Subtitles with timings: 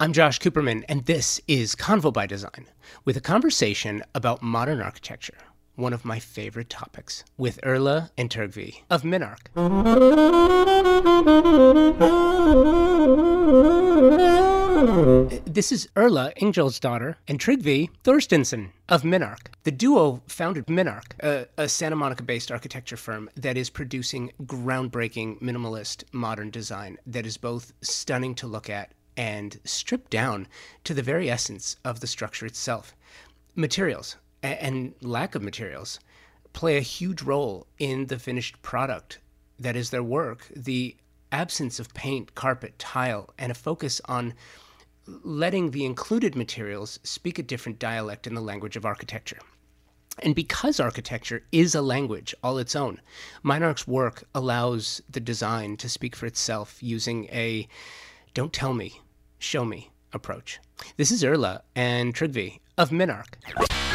[0.00, 2.66] I'm Josh Cooperman, and this is Convo by Design,
[3.04, 5.38] with a conversation about modern architecture,
[5.74, 9.48] one of my favorite topics, with Erla and Tryggvi of Minarc.
[15.44, 19.48] This is Erla, Ingjaldsdóttir, and Tryggvi Thorsteinsson of Minarc.
[19.64, 25.42] The duo founded Minarc, a, a Santa Monica based architecture firm that is producing groundbreaking
[25.42, 30.46] minimalist modern design that is both stunning to look at and stripped down
[30.84, 32.94] to the very essence of the structure itself.
[33.56, 35.98] Materials and lack of materials
[36.52, 39.18] play a huge role in the finished product
[39.58, 40.46] that is their work.
[40.54, 40.96] The
[41.32, 44.34] absence of paint, carpet, tile, and a focus on
[45.06, 49.38] letting the included materials speak a different dialect in the language of architecture.
[50.20, 53.00] And because architecture is a language all its own,
[53.42, 57.66] Minarc's work allows the design to speak for itself using a
[58.34, 59.00] don't tell me,
[59.38, 60.60] show me approach.
[60.96, 63.34] This is Erla and Tryggvi of Minarc.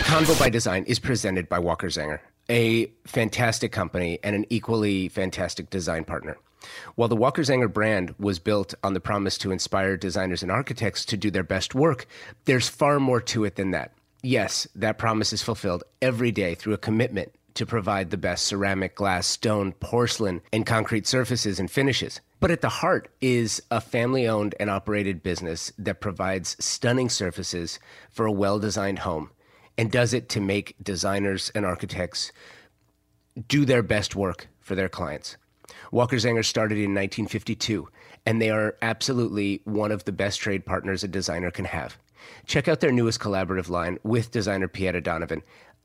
[0.03, 5.69] Convo by Design is presented by Walker Zanger, a fantastic company and an equally fantastic
[5.69, 6.37] design partner.
[6.95, 11.05] While the Walker Zanger brand was built on the promise to inspire designers and architects
[11.05, 12.07] to do their best work,
[12.45, 13.93] there's far more to it than that.
[14.21, 18.95] Yes, that promise is fulfilled every day through a commitment to provide the best ceramic,
[18.95, 22.21] glass, stone, porcelain, and concrete surfaces and finishes.
[22.43, 27.79] But at the heart is a family owned and operated business that provides stunning surfaces
[28.11, 29.31] for a well designed home
[29.77, 32.33] and does it to make designers and architects
[33.47, 35.37] do their best work for their clients.
[35.93, 37.87] Walker Zanger started in 1952,
[38.25, 41.97] and they are absolutely one of the best trade partners a designer can have.
[42.45, 45.43] Check out their newest collaborative line with designer Pieta Donovan,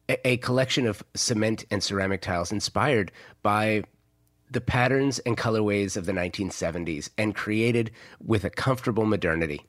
[0.08, 3.12] a collection of cement and ceramic tiles inspired
[3.44, 3.84] by
[4.50, 7.90] the patterns and colorways of the 1970s and created
[8.24, 9.66] with a comfortable modernity.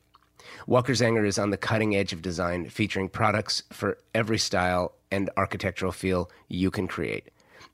[0.68, 5.30] Walker Zanger is on the cutting edge of design, featuring products for every style and
[5.38, 7.30] architectural feel you can create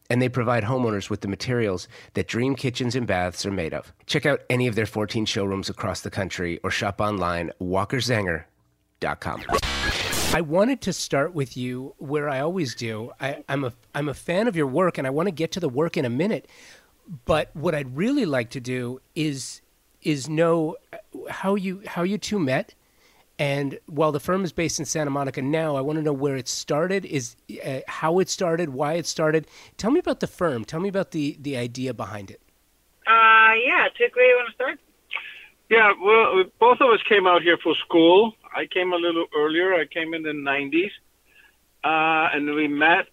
[0.10, 3.92] and they provide homeowners with the materials that dream kitchens and baths are made of.
[4.06, 9.44] Check out any of their 14 showrooms across the country or shop online walkerzanger.com.
[10.34, 13.12] I wanted to start with you where I always do.
[13.20, 15.60] I, am a I'm a fan of your work, and I want to get to
[15.60, 16.50] the work in a minute.
[17.26, 19.62] But what I'd really like to do is
[20.02, 20.76] is know
[21.30, 22.76] how you how you two met
[23.38, 26.38] and while the firm is based in Santa Monica now, I want to know where
[26.38, 29.48] it started, is uh, how it started, why it started.
[29.78, 30.64] Tell me about the firm.
[30.64, 32.40] Tell me about the the idea behind it.
[33.06, 34.80] Uh, yeah, Tick, where you want to start?
[35.70, 38.34] Yeah, well, both of us came out here for school.
[38.56, 39.74] I came a little earlier.
[39.74, 40.92] I came in the '90s,
[41.84, 43.08] uh, and we met.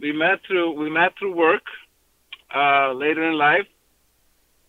[0.00, 1.64] We met through we met through work
[2.54, 3.66] uh, later in life.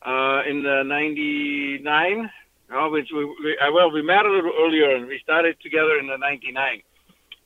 [0.06, 2.30] Uh, in the '99,
[2.76, 6.08] Oh, we, we, uh, well, we met a little earlier, and we started together in
[6.08, 6.82] the '99,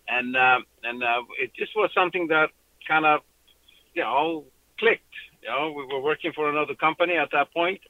[0.08, 2.50] and uh, and uh, it just was something that
[2.88, 3.22] kind of,
[3.94, 4.46] you know,
[4.80, 5.04] clicked.
[5.42, 7.82] You know, we were working for another company at that point,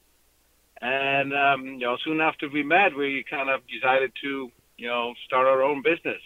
[0.80, 5.14] and um, you know, soon after we met, we kind of decided to, you know,
[5.24, 6.22] start our own business.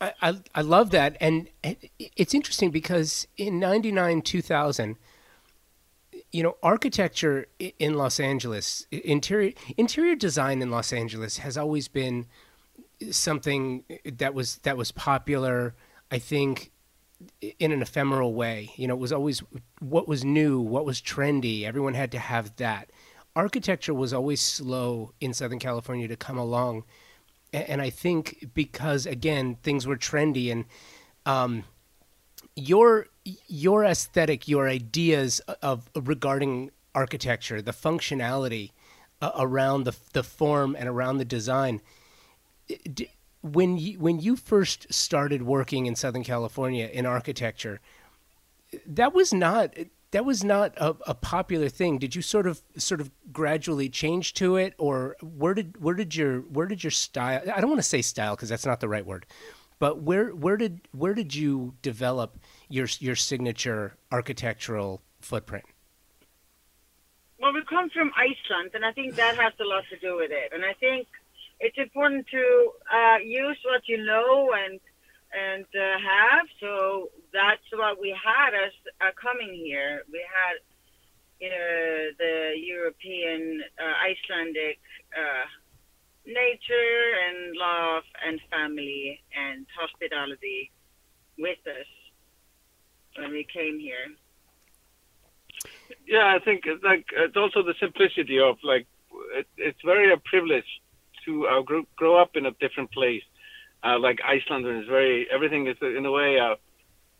[0.00, 1.50] I, I, love that, and
[1.98, 4.96] it's interesting because in '99, 2000
[6.32, 7.46] you know, architecture
[7.78, 12.26] in Los Angeles, interior interior design in Los Angeles has always been
[13.10, 15.74] something that was that was popular.
[16.10, 16.70] I think
[17.58, 18.72] in an ephemeral way.
[18.76, 19.42] You know, it was always
[19.80, 21.64] what was new, what was trendy.
[21.64, 22.90] Everyone had to have that.
[23.36, 26.84] Architecture was always slow in Southern California to come along,
[27.52, 30.64] and I think because again things were trendy and
[31.26, 31.64] um,
[32.56, 33.06] your
[33.46, 38.70] your aesthetic, your ideas of regarding architecture, the functionality
[39.20, 41.80] uh, around the the form and around the design.
[43.42, 47.80] When you when you first started working in Southern California in architecture,
[48.86, 49.74] that was not
[50.12, 51.98] that was not a, a, popular thing.
[51.98, 56.16] Did you sort of sort of gradually change to it, or where did where did
[56.16, 57.42] your where did your style?
[57.54, 59.26] I don't want to say style because that's not the right word,
[59.78, 65.64] but where where did where did you develop your your signature architectural footprint?
[67.40, 70.30] Well, we come from Iceland, and I think that has a lot to do with
[70.30, 70.52] it.
[70.52, 71.08] And I think
[71.58, 74.80] it's important to uh, use what you know and
[75.32, 76.46] and uh, have.
[76.60, 80.02] So that's what we had as uh, coming here.
[80.12, 80.58] We had
[81.40, 84.78] you know the European uh, Icelandic
[85.16, 85.46] uh,
[86.26, 90.70] nature and love and family and hospitality
[91.38, 91.88] with us
[93.16, 94.06] when we came here.
[96.06, 98.86] Yeah, I think like it's also the simplicity of like
[99.34, 100.68] it, it's very a privilege
[101.24, 103.22] to uh, grow, grow up in a different place,
[103.84, 106.38] uh, like Iceland, very everything is in a way.
[106.38, 106.56] Uh,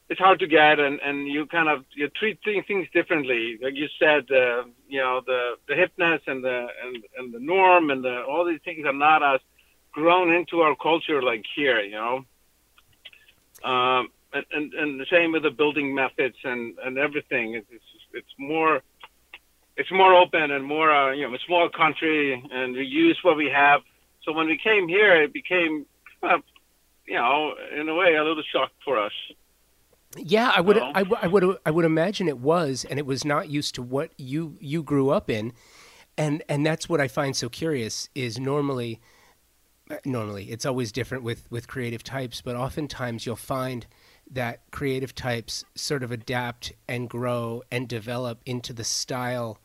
[0.09, 3.59] it's hard to get, and, and you kind of you treat things differently.
[3.63, 7.91] Like you said, uh, you know, the the hipness and the and, and the norm
[7.91, 9.41] and the all these things are not as
[9.93, 11.81] grown into our culture like here.
[11.81, 12.25] You know,
[13.63, 17.55] um, and, and and the same with the building methods and and everything.
[17.55, 18.83] It's it's, it's more
[19.77, 23.37] it's more open and more uh, you know a small country, and we use what
[23.37, 23.81] we have.
[24.25, 25.87] So when we came here, it became,
[26.23, 26.39] uh,
[27.11, 29.13] you know, in a way, a little shock for us.
[30.17, 33.51] Yeah, I would, I, I would, I would imagine it was, and it was not
[33.51, 35.53] used to what you you grew up in,
[36.17, 39.01] and and that's what I find so curious is normally,
[40.05, 43.87] normally it's always different with with creative types, but oftentimes you'll find
[44.31, 49.59] that creative types sort of adapt and grow and develop into the style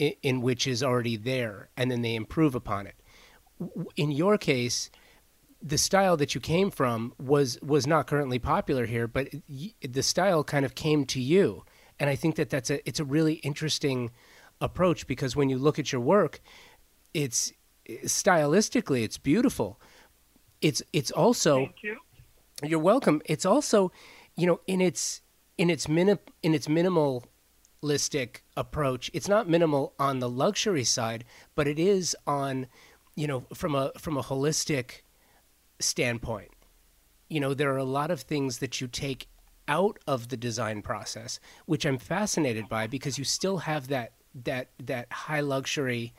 [0.00, 2.96] in, in which is already there, and then they improve upon it.
[3.96, 4.90] In your case,
[5.62, 9.28] the style that you came from was was not currently popular here, but
[9.82, 11.64] the style kind of came to you,
[11.98, 14.10] and I think that that's a it's a really interesting
[14.60, 16.40] approach because when you look at your work,
[17.14, 17.52] it's
[18.04, 19.80] stylistically it's beautiful.
[20.60, 21.96] It's it's also Thank you.
[22.62, 23.22] You're welcome.
[23.24, 23.90] It's also,
[24.36, 25.22] you know, in its
[25.56, 29.10] in its minim in its minimalistic approach.
[29.14, 31.24] It's not minimal on the luxury side,
[31.54, 32.66] but it is on,
[33.16, 35.02] you know, from a from a holistic
[35.80, 36.50] standpoint.
[37.28, 39.28] You know, there are a lot of things that you take
[39.68, 44.12] out of the design process, which I'm fascinated by because you still have that
[44.44, 46.12] that that high luxury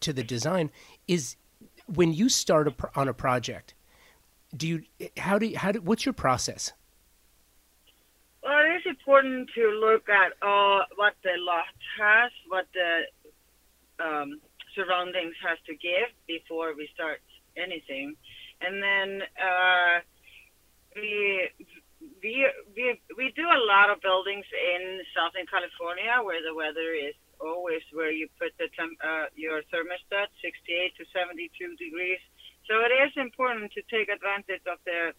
[0.00, 0.70] to the design
[1.08, 1.36] is
[1.86, 3.74] when you start a, on a project
[4.56, 4.82] do you
[5.16, 6.72] how do you, how do what's your process
[8.42, 11.64] well it is important to look at uh, what the lot
[11.98, 14.40] has what the um,
[14.74, 17.20] surroundings has to give before we start
[17.56, 18.14] anything
[18.60, 20.00] and then uh,
[20.94, 21.50] we,
[22.22, 27.14] we, we, we do a lot of buildings in Southern California where the weather is
[27.40, 32.20] always where you put the temp, uh, your thermostat 68 to 72 degrees.
[32.68, 35.12] So it is important to take advantage of the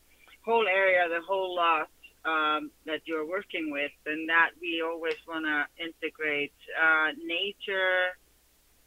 [0.43, 1.89] whole area, the whole lot
[2.25, 8.17] um, that you're working with, and that we always want to integrate uh, nature,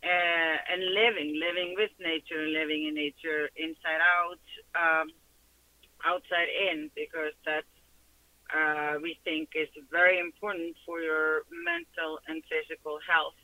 [0.03, 4.41] uh, and living, living with nature, and living in nature, inside out,
[4.75, 5.09] um,
[6.05, 7.67] outside in, because that's
[8.55, 13.35] uh, we think is very important for your mental and physical health.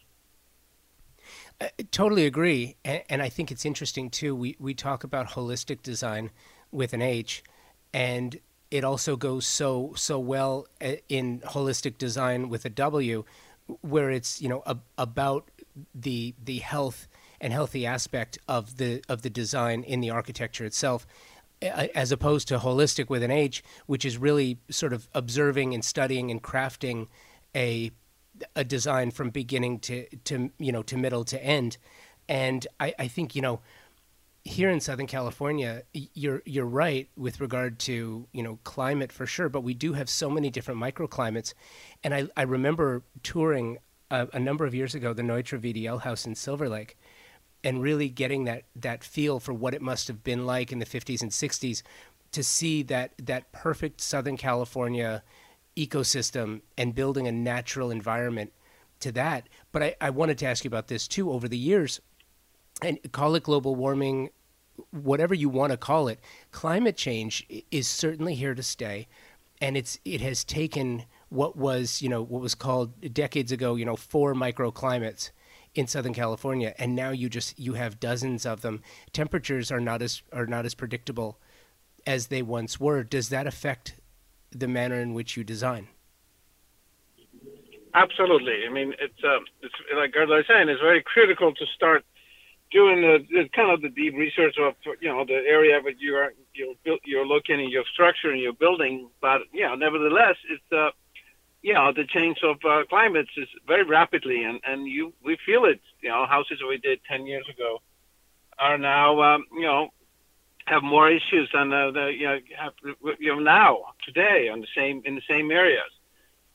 [1.61, 4.35] I totally agree, and, and I think it's interesting too.
[4.35, 6.31] We we talk about holistic design
[6.71, 7.43] with an H,
[7.93, 8.39] and
[8.71, 13.25] it also goes so so well uh, in holistic design with a W,
[13.81, 15.51] where it's you know a, about
[15.95, 17.09] the the health
[17.41, 21.07] and healthy aspect of the of the design in the architecture itself
[21.63, 26.31] as opposed to holistic with an H, which is really sort of observing and studying
[26.31, 27.09] and crafting
[27.55, 27.91] a
[28.55, 31.79] a design from beginning to to you know to middle to end.
[32.29, 33.61] And I, I think you know
[34.45, 39.49] here in Southern California, you're you're right with regard to you know climate for sure,
[39.49, 41.55] but we do have so many different microclimates.
[42.05, 43.79] And I I remember touring
[44.11, 46.97] a, a number of years ago the Neutra VDL house in Silver Lake,
[47.65, 50.87] and really getting that that feel for what it must have been like in the
[50.87, 51.83] 50s and 60s
[52.33, 55.23] to see that that perfect Southern California
[55.77, 58.53] ecosystem and building a natural environment
[59.01, 59.49] to that.
[59.73, 61.31] But I, I wanted to ask you about this too.
[61.31, 62.01] Over the years,
[62.83, 64.31] and call it global warming,
[64.91, 66.21] whatever you want to call it,
[66.51, 69.09] climate change is certainly here to stay,
[69.61, 73.85] and it's it has taken what was you know what was called decades ago you
[73.85, 75.31] know four microclimates
[75.77, 78.83] in Southern California, and now you just you have dozens of them.
[79.13, 81.39] Temperatures are not as are not as predictable
[82.07, 83.03] as they once were.
[83.03, 83.95] Does that affect
[84.51, 85.89] the manner in which you design?
[87.95, 88.65] Absolutely.
[88.69, 92.05] I mean, it's uh, it's like I was saying, it's very critical to start
[92.73, 96.15] doing the, the, kind of the deep research of you know the area that you
[96.17, 99.09] are you're you're at your structure and your building.
[99.21, 100.91] But yeah, nevertheless, it's uh,
[101.67, 105.65] you know the change of uh, climates is very rapidly, and and you we feel
[105.65, 105.81] it.
[106.01, 107.83] You know, houses we did ten years ago
[108.57, 109.89] are now um, you know
[110.67, 112.75] have more issues than uh, the you know have
[113.19, 113.73] you know now
[114.05, 115.93] today on the same in the same areas.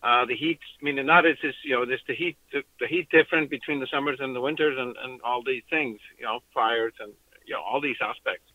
[0.04, 2.88] Uh, the heat, I mean, not it's just, you know, there's the heat, the, the
[2.88, 6.40] heat different between the summers and the winters and, and all these things, you know,
[6.56, 7.14] fires and,
[7.46, 8.48] you know, all these aspects.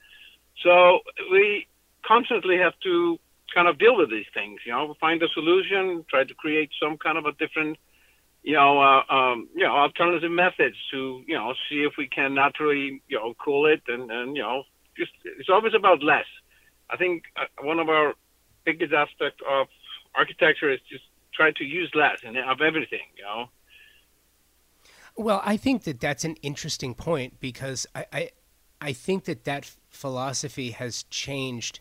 [0.65, 0.99] So
[1.31, 1.69] we
[2.03, 3.21] constantly have to
[3.55, 6.97] kind of deal with these things, you know, find a solution, try to create some
[6.99, 7.79] kind of a different,
[8.43, 12.35] you know, uh, um, you know, alternative methods to, you know, see if we can
[12.35, 14.65] naturally, you know, cool it and, and you know,
[14.97, 16.27] just it's always about less.
[16.91, 18.15] I think uh, one of our
[18.65, 19.69] biggest aspects of
[20.15, 23.47] architecture is just try to use less and of everything, you know.
[25.17, 28.31] Well, I think that that's an interesting point because I, I,
[28.81, 31.81] I think that that philosophy has changed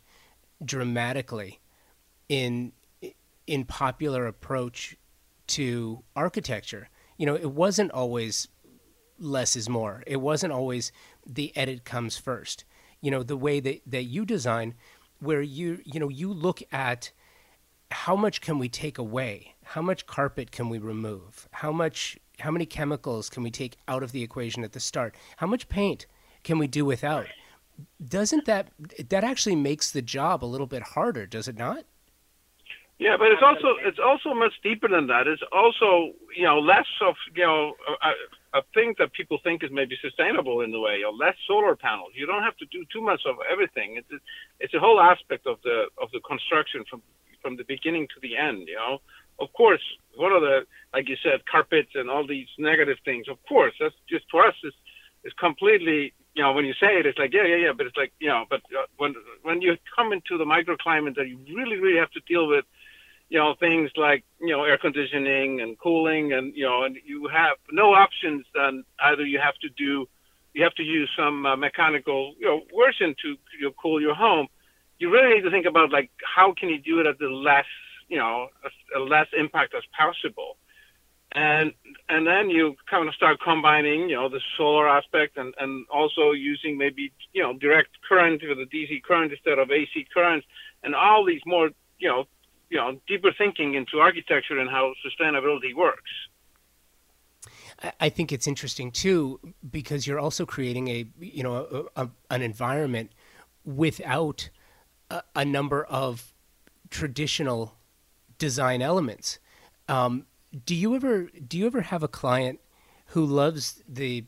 [0.63, 1.59] dramatically
[2.29, 2.71] in
[3.47, 4.97] in popular approach
[5.47, 6.89] to architecture.
[7.17, 8.47] You know, it wasn't always
[9.19, 10.03] less is more.
[10.07, 10.91] It wasn't always
[11.25, 12.65] the edit comes first.
[13.01, 14.74] You know, the way that, that you design,
[15.19, 17.12] where you you know you look at
[17.91, 19.55] how much can we take away?
[19.63, 21.47] How much carpet can we remove?
[21.51, 25.15] How much how many chemicals can we take out of the equation at the start?
[25.38, 26.05] How much paint
[26.43, 27.27] can we do without?
[28.05, 28.70] Doesn't that
[29.10, 31.86] that actually makes the job a little bit harder, does it not?
[32.98, 35.27] Yeah, but it's also it's also much deeper than that.
[35.27, 39.70] It's also you know less of you know a, a thing that people think is
[39.72, 42.12] maybe sustainable in the way, or less solar panels.
[42.15, 43.98] You don't have to do too much of everything.
[43.98, 44.24] It's
[44.62, 47.01] it's a whole aspect of the of the construction from
[47.41, 48.70] from the beginning to the end.
[48.70, 49.01] You know,
[49.39, 49.84] of course,
[50.15, 53.27] one of the like you said, carpets and all these negative things.
[53.27, 54.74] Of course, that's just for us is
[55.25, 57.96] is completely you know, when you say it, it's like, yeah, yeah, yeah, but it's
[57.96, 61.77] like, you know, but uh, when when you come into the microclimate that you really,
[61.77, 62.65] really have to deal with,
[63.30, 67.27] you know, things like, you know, air conditioning and cooling and, you know, and you
[67.27, 70.08] have no options then either you have to do,
[70.54, 74.15] you have to use some uh, mechanical, you know, version to you know, cool your
[74.15, 74.48] home.
[75.00, 77.65] You really need to think about like, how can you do it at the less,
[78.10, 80.58] you know, a, a less impact as possible.
[81.36, 81.74] And,
[82.08, 86.32] and then you kind of start combining, you know, the solar aspect and, and also
[86.32, 90.44] using maybe, you know, direct current with a DC current instead of AC current
[90.82, 92.25] and all these more, you know,
[92.70, 96.12] you know deeper thinking into architecture and how sustainability works.
[98.00, 99.39] I think it's interesting too
[99.70, 103.12] because you're also creating a you know a, a, an environment
[103.63, 104.50] without
[105.10, 106.34] a, a, number of
[106.89, 107.75] traditional
[108.38, 109.39] design elements.
[109.89, 110.25] Um,
[110.63, 112.59] do you ever do you ever have a client
[113.07, 114.25] who loves the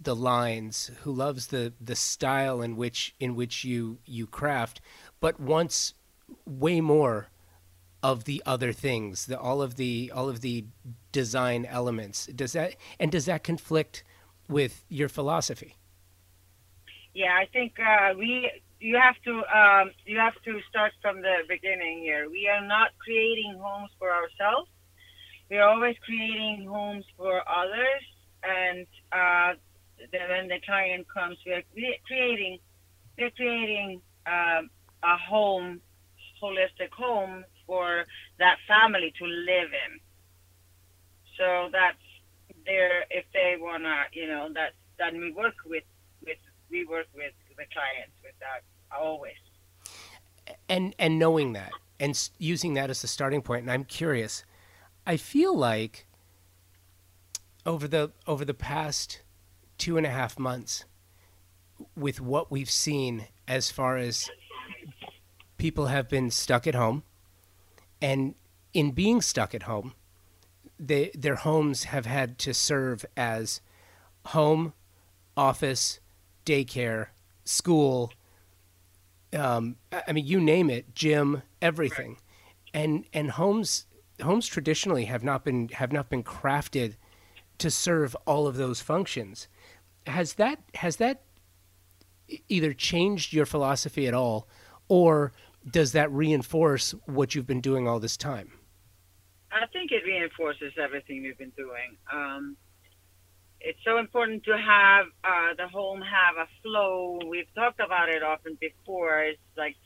[0.00, 4.80] the lines, who loves the the style in which in which you you craft,
[5.20, 5.94] but wants
[6.46, 7.28] way more
[8.02, 10.66] of the other things, the all of the all of the
[11.10, 12.26] design elements.
[12.26, 14.04] Does that and does that conflict
[14.48, 15.76] with your philosophy?
[17.14, 21.38] Yeah, I think uh, we you have to um, you have to start from the
[21.48, 22.28] beginning here.
[22.30, 24.68] We are not creating homes for ourselves.
[25.50, 28.02] We are always creating homes for others,
[28.42, 29.54] and uh,
[30.10, 31.62] when the client comes, we are
[32.06, 32.58] creating
[33.16, 34.70] we're creating um,
[35.02, 35.80] a home,
[36.42, 38.04] holistic home for
[38.38, 40.00] that family to live in.
[41.38, 41.96] So that's
[42.66, 45.84] there if they wanna, you know, that then we work with
[46.24, 46.38] with
[46.70, 48.62] we work with the clients with that
[48.96, 49.34] always.
[50.68, 54.44] And and knowing that and using that as the starting point, and I'm curious.
[55.06, 56.06] I feel like
[57.66, 59.22] over the over the past
[59.78, 60.84] two and a half months,
[61.96, 64.30] with what we've seen as far as
[65.58, 67.02] people have been stuck at home,
[68.00, 68.34] and
[68.72, 69.94] in being stuck at home,
[70.78, 73.60] they, their homes have had to serve as
[74.26, 74.72] home,
[75.36, 76.00] office,
[76.44, 77.08] daycare,
[77.44, 78.12] school.
[79.32, 82.18] Um, I mean, you name it, gym, everything, right.
[82.72, 83.86] and and homes
[84.22, 86.96] homes traditionally have not been have not been crafted
[87.58, 89.48] to serve all of those functions.
[90.06, 91.22] Has that has that
[92.48, 94.48] either changed your philosophy at all,
[94.88, 95.32] or
[95.70, 98.52] does that reinforce what you've been doing all this time?
[99.50, 101.96] I think it reinforces everything we've been doing.
[102.12, 102.56] Um,
[103.60, 107.18] it's so important to have uh, the home have a flow.
[107.26, 109.20] We've talked about it often before.
[109.22, 109.76] It's like,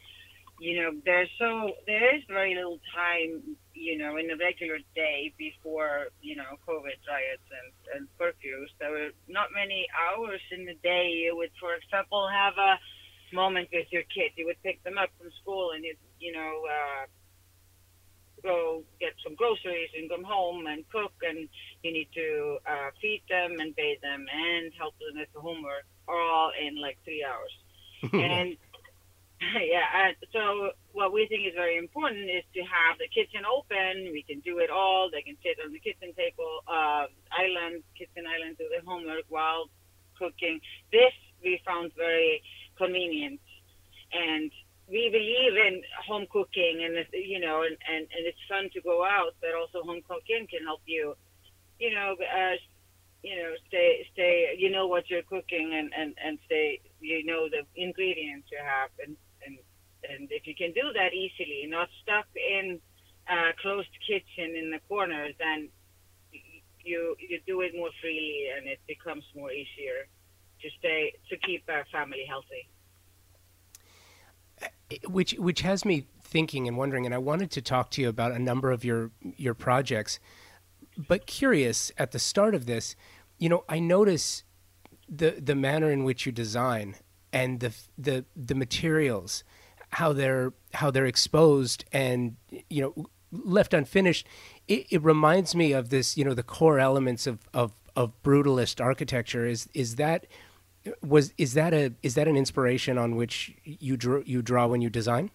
[0.58, 5.32] you know, there's so there is very little time, you know, in a regular day
[5.38, 8.68] before you know COVID riots and and curfews.
[8.78, 12.78] There were not many hours in the day you would, for example, have a
[13.34, 14.34] moment with your kids.
[14.36, 17.06] You would pick them up from school and you you know uh,
[18.42, 21.48] go get some groceries and come home and cook and
[21.82, 25.84] you need to uh, feed them and bathe them and help them with the homework
[26.08, 27.54] all in like three hours.
[28.12, 28.56] and
[29.62, 34.10] yeah, so what we think is very important is to have the kitchen open.
[34.10, 35.10] We can do it all.
[35.10, 39.70] They can sit on the kitchen table, uh, island, kitchen island, do the homework while
[40.18, 40.60] cooking.
[40.90, 42.42] This we found very
[42.76, 43.40] convenient.
[44.12, 44.50] And
[44.88, 49.04] we believe in home cooking and you know and, and, and it's fun to go
[49.04, 51.14] out but also home cooking can help you
[51.78, 52.56] you know, uh,
[53.22, 54.54] you know, stay, stay.
[54.58, 56.80] You know what you're cooking, and and and stay.
[57.00, 59.16] You know the ingredients you have, and
[60.10, 62.80] and if you can do that easily, not stuck in
[63.28, 65.68] a closed kitchen in the corner, then
[66.84, 70.06] you you do it more freely, and it becomes more easier
[70.62, 72.68] to stay to keep our family healthy.
[74.62, 78.08] Uh, which which has me thinking and wondering, and I wanted to talk to you
[78.08, 80.18] about a number of your your projects
[80.98, 82.96] but curious at the start of this,
[83.38, 84.42] you know, I notice
[85.08, 86.96] the the manner in which you design
[87.32, 89.44] and the the the materials,
[89.90, 92.36] how they're how they're exposed and
[92.68, 94.26] you know left unfinished.
[94.66, 98.82] It, it reminds me of this, you know, the core elements of of of brutalist
[98.82, 99.46] architecture.
[99.46, 100.26] Is is that
[101.02, 104.80] was is that a is that an inspiration on which you draw you draw when
[104.80, 105.30] you design?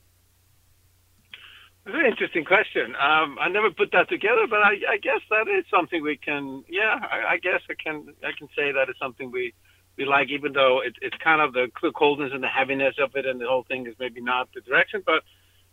[1.85, 2.95] Very interesting question.
[2.95, 6.63] Um, I never put that together, but I, I, guess that is something we can.
[6.69, 8.07] Yeah, I, I, guess I can.
[8.23, 9.53] I can say that is something we
[9.97, 13.25] we like, even though it, it's kind of the coldness and the heaviness of it,
[13.25, 15.03] and the whole thing is maybe not the direction.
[15.05, 15.23] But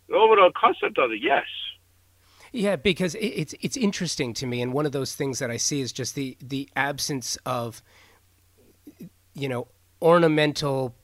[0.07, 1.45] the overall concept of it, yes.
[2.51, 5.57] Yeah, because it, it's it's interesting to me, and one of those things that I
[5.57, 7.81] see is just the the absence of,
[9.33, 9.67] you know,
[10.01, 10.95] ornamental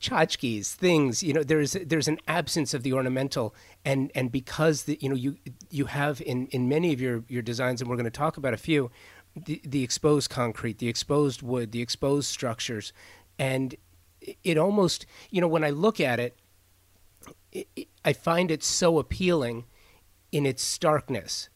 [0.00, 1.22] tchotchkes, things.
[1.22, 3.54] You know, there's there's an absence of the ornamental,
[3.84, 5.36] and and because the you know you
[5.70, 8.54] you have in in many of your your designs, and we're going to talk about
[8.54, 8.90] a few,
[9.36, 12.92] the the exposed concrete, the exposed wood, the exposed structures,
[13.38, 13.74] and
[14.42, 16.38] it almost you know when I look at it,
[17.52, 19.64] it, it I find it so appealing
[20.32, 21.48] in its starkness,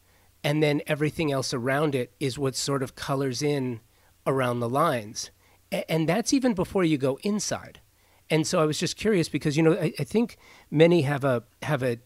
[0.42, 3.80] and then everything else around it is what sort of colors in
[4.26, 5.30] around the lines
[5.88, 7.80] and that's even before you go inside
[8.30, 10.36] and so I was just curious because you know I, I think
[10.70, 11.98] many have a have a,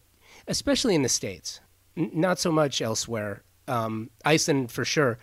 [0.47, 1.61] especially in the states,
[1.95, 3.43] n- not so much elsewhere.
[3.67, 5.19] Um, Iceland for sure,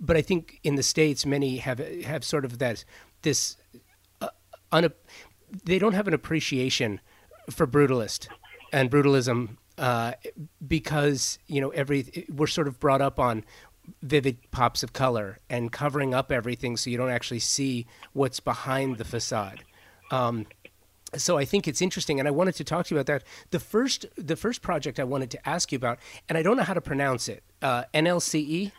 [0.00, 2.84] but I think in the states many have have sort of that
[3.22, 3.56] this
[4.20, 4.28] uh,
[4.70, 4.92] un-
[5.64, 7.00] they don't have an appreciation
[7.50, 8.28] for brutalist
[8.72, 10.12] and brutalism uh,
[10.66, 13.44] because you know every we're sort of brought up on
[14.02, 18.96] vivid pops of color and covering up everything so you don't actually see what's behind
[18.98, 19.64] the facade.
[20.10, 20.46] Um,
[21.16, 23.24] so I think it's interesting, and I wanted to talk to you about that.
[23.50, 26.62] The first, the first project I wanted to ask you about, and I don't know
[26.62, 27.42] how to pronounce it.
[27.60, 28.72] Uh, NLCE.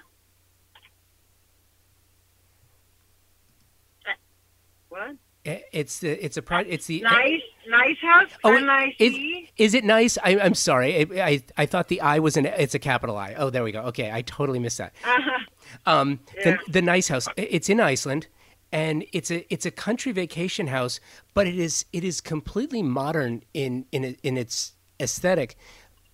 [4.90, 5.16] What?
[5.46, 8.30] It's the it's a pro, it's the nice nice house.
[8.44, 9.50] Oh, N-I-C?
[9.58, 10.18] is, is it nice?
[10.24, 11.02] I, am sorry.
[11.02, 13.34] I, I, I thought the I was an it's a capital I.
[13.34, 13.82] Oh, there we go.
[13.82, 14.94] Okay, I totally missed that.
[15.04, 15.40] Uh-huh.
[15.86, 16.44] Um, yeah.
[16.66, 17.28] the the nice house.
[17.36, 18.28] It's in Iceland
[18.74, 21.00] and it's a it's a country vacation house,
[21.34, 25.56] but it is it is completely modern in in in its aesthetic,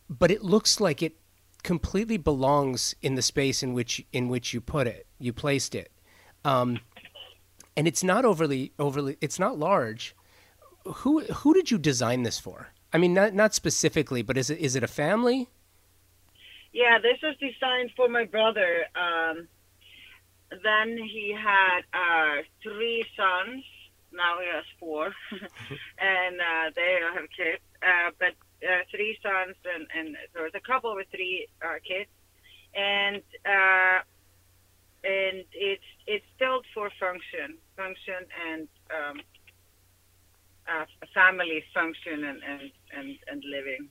[0.10, 1.15] but it looks like it
[1.63, 5.89] completely belongs in the space in which in which you put it, you placed it,
[6.44, 6.80] um,
[7.80, 10.13] and it's not overly overly it's not large.
[10.84, 12.74] Who who did you design this for?
[12.92, 15.48] I mean, not not specifically, but is it is it a family?
[16.74, 18.84] Yeah, this was designed for my brother.
[18.96, 19.48] Um,
[20.62, 23.63] then he had uh, three sons.
[24.12, 25.13] Now he has four,
[26.00, 27.63] and uh, they have kids.
[27.82, 28.34] Uh, but
[28.68, 32.10] uh, three sons, and, and there was a couple with three uh, kids,
[32.76, 34.00] and uh,
[35.04, 39.18] and it's it's built for function, function, and um,
[40.68, 43.89] uh, family function, and, and, and, and living.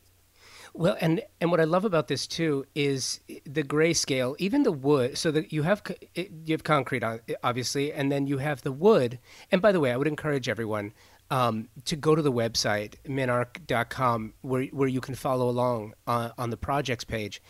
[0.74, 5.16] Well, and and what I love about this too is the grayscale, even the wood.
[5.16, 5.82] So that you have
[6.14, 9.18] you have concrete, on, obviously, and then you have the wood.
[9.50, 10.92] And by the way, I would encourage everyone
[11.30, 16.50] um, to go to the website minarc.com where where you can follow along on, on
[16.50, 17.42] the projects page.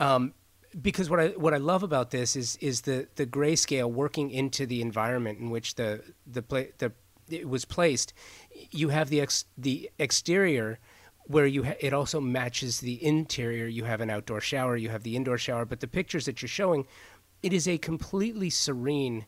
[0.00, 0.34] Um,
[0.80, 4.66] because what I what I love about this is is the the grayscale working into
[4.66, 6.42] the environment in which the the
[6.78, 6.92] the
[7.30, 8.12] it was placed.
[8.70, 10.78] You have the ex, the exterior
[11.26, 13.66] where you ha- it also matches the interior.
[13.66, 16.48] You have an outdoor shower, you have the indoor shower, but the pictures that you're
[16.48, 16.86] showing,
[17.42, 19.26] it is a completely serene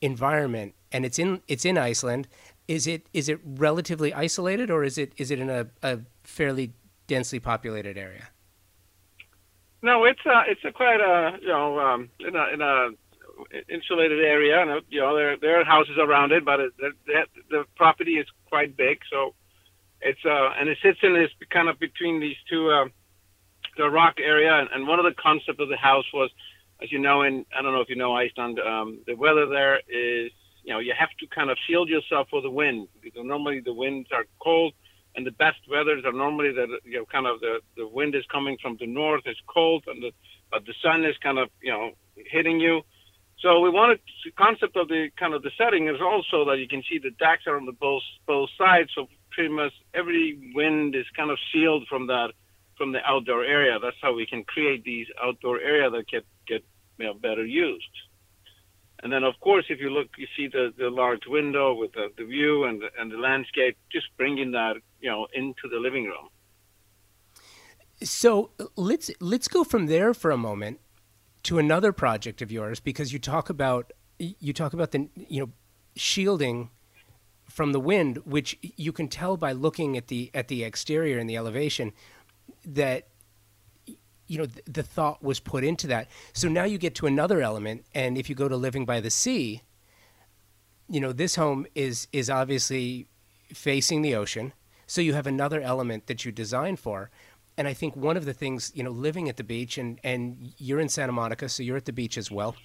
[0.00, 2.28] environment, and it's in it's in Iceland.
[2.66, 6.72] Is it is it relatively isolated, or is it is it in a, a fairly
[7.06, 8.28] densely populated area?
[9.84, 12.88] No, it's uh, it's a quite a you know um, in a in a
[13.68, 17.64] insulated area, and you know there there are houses around it, but it, the, the
[17.76, 19.34] property is quite big, so
[20.00, 22.86] it's uh, and it sits in this kind of between these two, uh,
[23.76, 24.54] the rock area.
[24.58, 26.30] And, and one of the concepts of the house was,
[26.82, 29.80] as you know, in I don't know if you know Iceland, um, the weather there
[29.86, 33.60] is, you know, you have to kind of shield yourself for the wind because normally
[33.60, 34.72] the winds are cold,
[35.16, 38.24] and the best weathers are normally that you know kind of the the wind is
[38.30, 40.10] coming from the north, it's cold, and the
[40.50, 42.82] but the sun is kind of you know hitting you.
[43.40, 46.68] So we wanted the concept of the kind of the setting is also that you
[46.68, 50.94] can see the decks are on the both both sides, so pretty much every wind
[50.94, 52.32] is kind of shielded from that
[52.76, 53.78] from the outdoor area.
[53.80, 56.64] That's how we can create these outdoor area that get get
[56.98, 57.90] you know, better used.
[59.04, 62.08] And then, of course, if you look, you see the, the large window with the,
[62.16, 66.04] the view and the, and the landscape, just bringing that you know into the living
[66.04, 66.30] room.
[68.02, 70.80] So let's let's go from there for a moment
[71.42, 75.52] to another project of yours because you talk about you talk about the you know
[75.94, 76.70] shielding
[77.46, 81.28] from the wind, which you can tell by looking at the at the exterior and
[81.28, 81.92] the elevation
[82.64, 83.08] that
[84.26, 86.08] you know the thought was put into that.
[86.32, 89.10] So now you get to another element, and if you go to living by the
[89.10, 89.62] sea,
[90.88, 93.06] you know this home is is obviously
[93.52, 94.52] facing the ocean,
[94.86, 97.10] so you have another element that you design for.
[97.56, 100.52] And I think one of the things, you know, living at the beach, and and
[100.58, 102.56] you're in Santa Monica, so you're at the beach as well,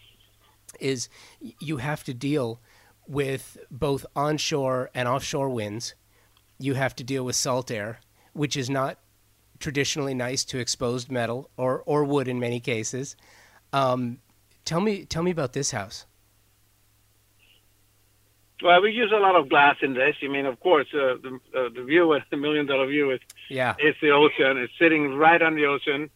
[0.79, 2.59] is you have to deal
[3.07, 5.95] with both onshore and offshore winds.
[6.59, 7.99] You have to deal with salt air,
[8.33, 8.99] which is not
[9.59, 13.15] traditionally nice to exposed metal or, or wood in many cases.
[13.73, 14.19] Um,
[14.65, 16.05] tell me tell me about this house.
[18.61, 20.15] Well, we use a lot of glass in this.
[20.21, 23.19] I mean, of course, uh, the uh, the view, the million dollar view, is
[23.49, 24.57] yeah, it's the ocean.
[24.57, 26.09] It's sitting right on the ocean,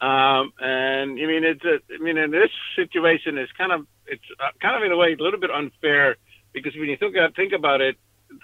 [0.00, 4.24] um, and I mean, it's a, I mean, in this situation, it's kind of it's
[4.40, 6.16] uh, kind of in a way a little bit unfair
[6.52, 7.96] because when you think think about it,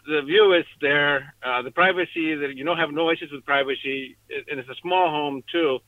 [0.06, 4.16] the view is there, uh, the privacy that you don't have no issues with privacy,
[4.50, 5.78] and it's a small home too.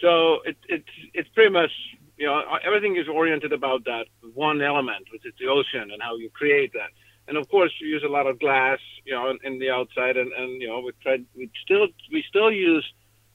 [0.00, 1.70] So it, it's it's pretty much
[2.16, 6.16] you know everything is oriented about that one element, which is the ocean and how
[6.16, 6.90] you create that.
[7.28, 10.16] And of course, we use a lot of glass, you know, in, in the outside,
[10.16, 12.86] and, and you know we tried we still we still use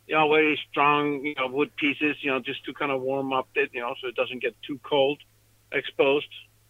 [0.08, 3.34] you know very strong you know wood pieces, you know, just to kind of warm
[3.34, 5.20] up it, you know, so it doesn't get too cold
[5.72, 6.28] exposed.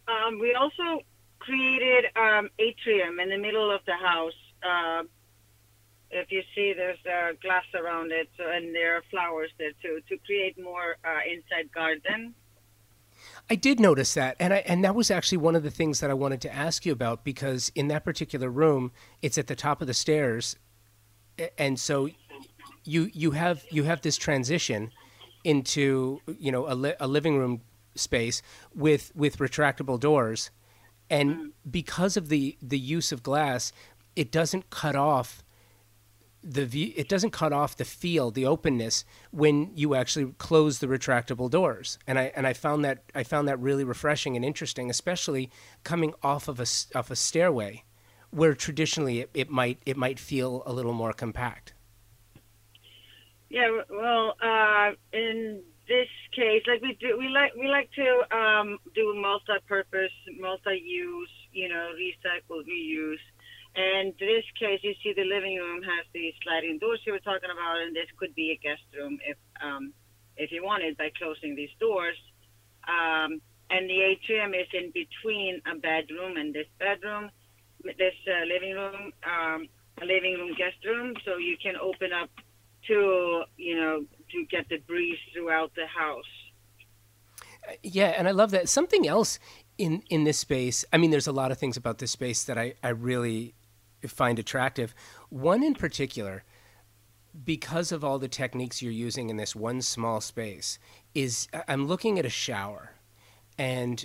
[0.08, 1.04] Um, we also
[1.44, 4.32] created um, atrium in the middle of the house.
[4.62, 5.02] Uh,
[6.10, 10.00] if you see, there's uh, glass around it, so, and there are flowers there too,
[10.08, 12.34] to create more uh, inside garden.
[13.50, 16.10] I did notice that, and I and that was actually one of the things that
[16.10, 19.80] I wanted to ask you about because in that particular room, it's at the top
[19.80, 20.56] of the stairs,
[21.58, 22.08] and so
[22.84, 24.90] you you have you have this transition
[25.44, 27.62] into you know a, li- a living room
[27.94, 28.42] space
[28.74, 30.50] with with retractable doors
[31.12, 33.70] and because of the the use of glass,
[34.16, 35.44] it doesn't cut off
[36.42, 36.92] the view.
[36.96, 41.98] It doesn't cut off the feel, the openness when you actually close the retractable doors.
[42.06, 45.50] And I and I found that I found that really refreshing and interesting, especially
[45.84, 47.84] coming off of a off a stairway,
[48.30, 51.74] where traditionally it, it might it might feel a little more compact.
[53.50, 58.78] Yeah, well, uh, in this case, like we do, we like we like to um,
[58.94, 63.22] do multi-purpose, multi-use, you know, recycle, reuse.
[63.74, 67.48] And this case, you see the living room has these sliding doors you were talking
[67.50, 69.92] about, and this could be a guest room if um,
[70.36, 72.16] if you wanted by closing these doors.
[72.86, 73.40] Um,
[73.70, 77.30] and the atrium is in between a bedroom and this bedroom,
[77.82, 79.68] this uh, living room, um,
[80.02, 82.28] a living room guest room, so you can open up
[82.88, 86.24] to you know to get the breeze throughout the house.
[87.68, 88.68] Uh, yeah, and I love that.
[88.68, 89.38] Something else
[89.78, 90.84] in in this space.
[90.92, 93.54] I mean, there's a lot of things about this space that I I really
[94.06, 94.94] find attractive.
[95.28, 96.44] One in particular,
[97.44, 100.78] because of all the techniques you're using in this one small space,
[101.14, 102.92] is uh, I'm looking at a shower,
[103.58, 104.04] and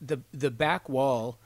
[0.00, 1.38] the the back wall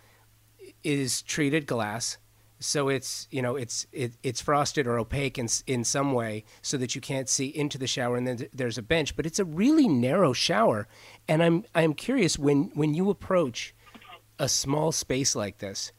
[0.85, 2.19] is treated glass
[2.61, 6.77] so it's you know it's it, it's frosted or opaque in in some way so
[6.77, 9.45] that you can't see into the shower and then there's a bench but it's a
[9.45, 10.89] really narrow shower.
[11.29, 13.75] And i'm i'm curious when when you approach
[14.39, 15.93] a small space like this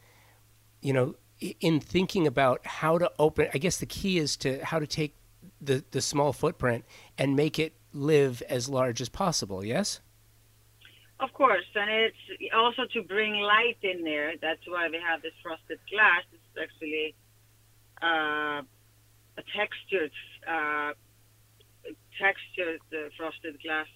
[0.82, 1.16] you know
[1.60, 5.16] in thinking about how to open i guess the key is to how to take
[5.62, 6.86] the the small footprint
[7.18, 10.02] and make it live as large as possible yes?
[11.20, 14.34] Of course, and it's also to bring light in there.
[14.42, 16.24] That's why we have this frosted glass
[16.62, 17.16] actually
[18.02, 18.62] uh,
[19.38, 20.12] a textured
[20.48, 20.92] uh,
[22.20, 22.82] textured
[23.18, 23.88] frosted glass,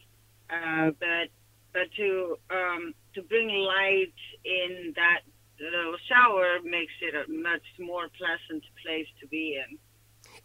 [0.50, 1.30] uh, but
[1.74, 4.14] but to um, to bring light
[4.46, 5.22] in that
[5.60, 9.78] little shower makes it a much more pleasant place to be in.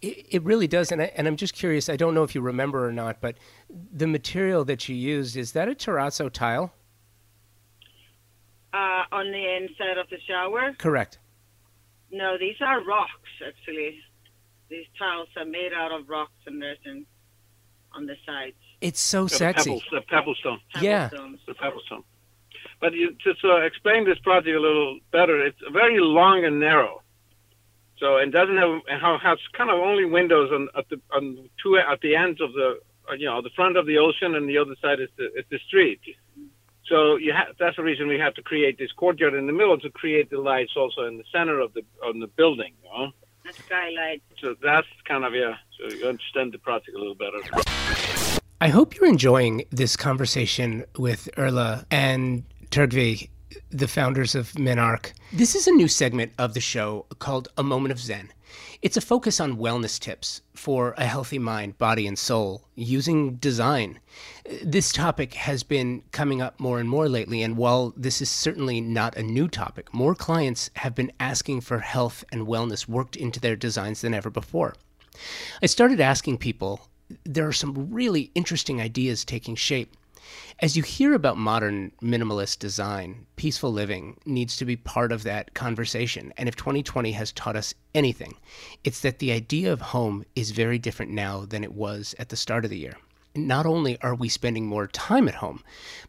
[0.00, 1.88] It, it really does, and I, and I'm just curious.
[1.88, 3.36] I don't know if you remember or not, but
[3.68, 6.72] the material that you used is that a terrazzo tile?
[8.72, 10.72] Uh, on the inside of the shower.
[10.78, 11.18] Correct.
[12.10, 14.00] No, these are rocks actually.
[14.70, 17.06] These tiles are made out of rocks and resin
[17.92, 18.56] on the sides.
[18.80, 19.70] It's so The sexy.
[19.70, 20.58] pebbles, the pebblestone.
[20.80, 21.08] Yeah.
[21.08, 21.40] Pebblestones.
[21.46, 22.04] The pebblestone.
[22.80, 27.02] But you, to, to explain this project a little better, it's very long and narrow.
[27.98, 31.76] So it doesn't have it has kind of only windows on at the on two
[31.78, 32.78] at the ends of the
[33.10, 35.44] uh, you know the front of the ocean and the other side is the is
[35.50, 36.00] the street.
[36.88, 39.78] So you ha- that's the reason we have to create this courtyard in the middle
[39.78, 42.72] to create the lights also in the center of the on the building.
[42.82, 43.12] You know?
[43.48, 44.22] A skylight.
[44.40, 45.56] So that's kind of yeah.
[45.78, 47.38] So you understand the project a little better.
[48.60, 53.28] I hope you're enjoying this conversation with Erla and Tryggvi,
[53.70, 55.12] the founders of Minarc.
[55.32, 58.32] This is a new segment of the show called A Moment of Zen.
[58.80, 63.98] It's a focus on wellness tips for a healthy mind, body, and soul using design.
[64.62, 68.80] This topic has been coming up more and more lately, and while this is certainly
[68.80, 73.40] not a new topic, more clients have been asking for health and wellness worked into
[73.40, 74.76] their designs than ever before.
[75.60, 76.88] I started asking people,
[77.24, 79.96] there are some really interesting ideas taking shape.
[80.60, 85.54] As you hear about modern minimalist design, peaceful living needs to be part of that
[85.54, 86.32] conversation.
[86.36, 88.34] And if 2020 has taught us anything,
[88.82, 92.36] it's that the idea of home is very different now than it was at the
[92.36, 92.96] start of the year.
[93.34, 95.62] Not only are we spending more time at home,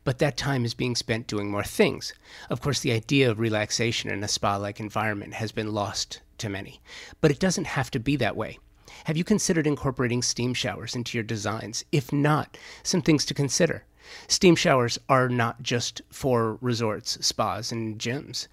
[0.03, 2.13] but that time is being spent doing more things.
[2.49, 6.49] Of course, the idea of relaxation in a spa like environment has been lost to
[6.49, 6.81] many,
[7.21, 8.57] but it doesn't have to be that way.
[9.03, 11.85] Have you considered incorporating steam showers into your designs?
[11.91, 13.85] If not, some things to consider.
[14.27, 18.47] Steam showers are not just for resorts, spas, and gyms.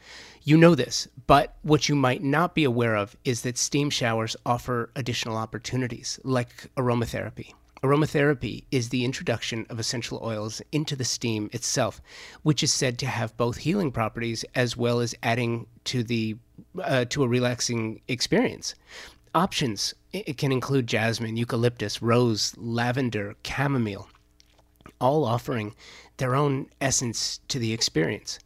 [0.45, 4.37] You know this, but what you might not be aware of is that steam showers
[4.47, 7.53] offer additional opportunities, like aromatherapy.
[7.83, 12.01] Aromatherapy is the introduction of essential oils into the steam itself,
[12.42, 16.37] which is said to have both healing properties as well as adding to the
[16.83, 18.75] uh, to a relaxing experience.
[19.35, 24.09] Options it can include jasmine, eucalyptus, rose, lavender, chamomile,
[25.01, 25.75] all offering
[26.16, 28.38] their own essence to the experience.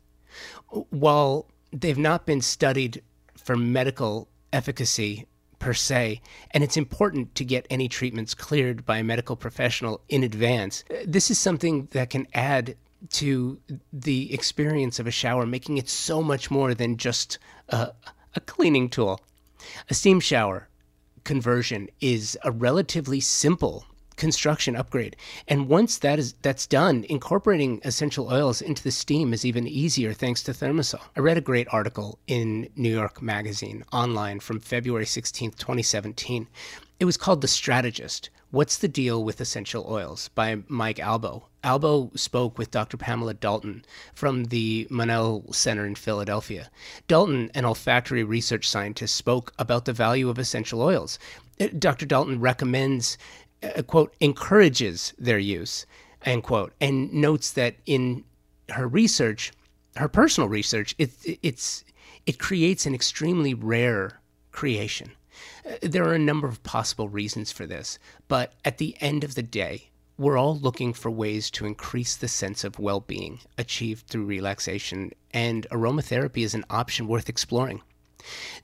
[0.91, 3.03] While they've not been studied
[3.37, 5.27] for medical efficacy
[5.59, 6.21] per se,
[6.53, 11.31] and it's important to get any treatments cleared by a medical professional in advance, this
[11.31, 12.77] is something that can add
[13.11, 13.59] to
[13.93, 17.93] the experience of a shower, making it so much more than just a,
[18.35, 19.21] a cleaning tool.
[19.89, 20.69] A steam shower
[21.25, 23.85] conversion is a relatively simple
[24.21, 25.17] construction upgrade.
[25.49, 30.13] And once that is that's done, incorporating essential oils into the steam is even easier
[30.13, 31.01] thanks to Thermosol.
[31.17, 36.47] I read a great article in New York Magazine online from February 16th, 2017.
[37.01, 38.29] It was called The Strategist.
[38.51, 41.47] What's the deal with essential oils by Mike Albo.
[41.65, 42.99] Albo spoke with Dr.
[42.99, 46.71] Pamela Dalton from the Monell Center in Philadelphia.
[47.09, 51.19] Dalton, an olfactory research scientist, spoke about the value of essential oils.
[51.59, 52.07] Uh, Dr.
[52.07, 53.17] Dalton recommends
[53.63, 55.87] uh, quote, encourages their use,
[56.25, 58.25] end quote, and notes that in
[58.71, 59.53] her research,
[59.97, 61.11] her personal research, it,
[61.43, 61.85] it's,
[62.27, 64.21] it creates an extremely rare
[64.53, 65.11] creation.
[65.67, 69.35] Uh, There are a number of possible reasons for this, but at the end of
[69.35, 74.07] the day, we're all looking for ways to increase the sense of well being achieved
[74.07, 77.81] through relaxation, and aromatherapy is an option worth exploring.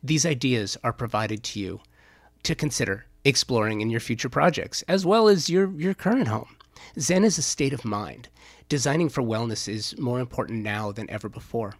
[0.02, 1.80] These ideas are provided to you
[2.42, 6.56] to consider exploring in your future projects, as well as your, your current home.
[6.98, 8.28] Zen is a state of mind.
[8.68, 11.74] Designing for wellness is more important now than ever before.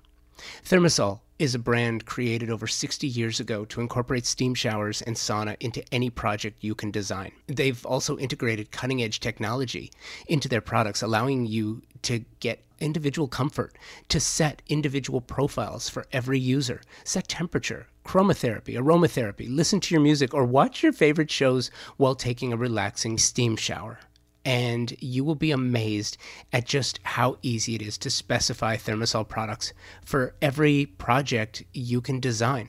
[0.65, 5.57] Thermosol is a brand created over 60 years ago to incorporate steam showers and sauna
[5.61, 7.33] into any project you can design.
[7.47, 9.91] They've also integrated cutting edge technology
[10.27, 13.77] into their products, allowing you to get individual comfort,
[14.09, 20.35] to set individual profiles for every user, set temperature, chromotherapy, aromatherapy, listen to your music,
[20.35, 23.99] or watch your favorite shows while taking a relaxing steam shower
[24.47, 26.17] and you will be amazed
[26.53, 29.73] at just how easy it is to specify Thermosol products
[30.05, 32.69] for every project you can design.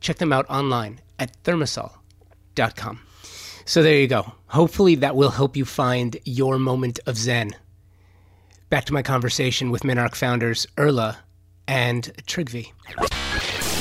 [0.00, 3.00] Check them out online at thermosol.com.
[3.64, 4.32] So there you go.
[4.46, 7.50] Hopefully that will help you find your moment of zen.
[8.70, 11.16] Back to my conversation with Minarc founders Erla
[11.66, 12.70] and Tryggvi.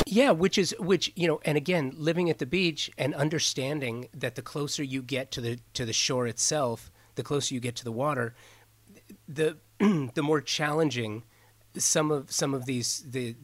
[0.08, 4.36] Yeah, which is which you know, and again, living at the beach and understanding that
[4.36, 7.84] the closer you get to the to the shore itself, the closer you get to
[7.84, 8.34] the water,
[9.28, 9.58] the
[10.14, 11.24] the more challenging
[11.78, 13.36] some of some of these the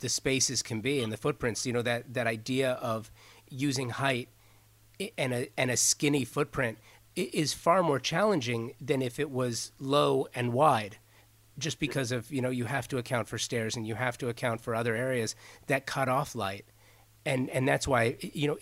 [0.00, 1.66] the spaces can be and the footprints.
[1.66, 3.10] You know that that idea of
[3.48, 4.28] using height
[5.18, 6.78] and a and a skinny footprint
[7.16, 10.98] is far more challenging than if it was low and wide
[11.58, 14.28] just because of you know you have to account for stairs and you have to
[14.28, 15.36] account for other areas
[15.68, 16.64] that cut off light
[17.24, 18.58] and and that's why you know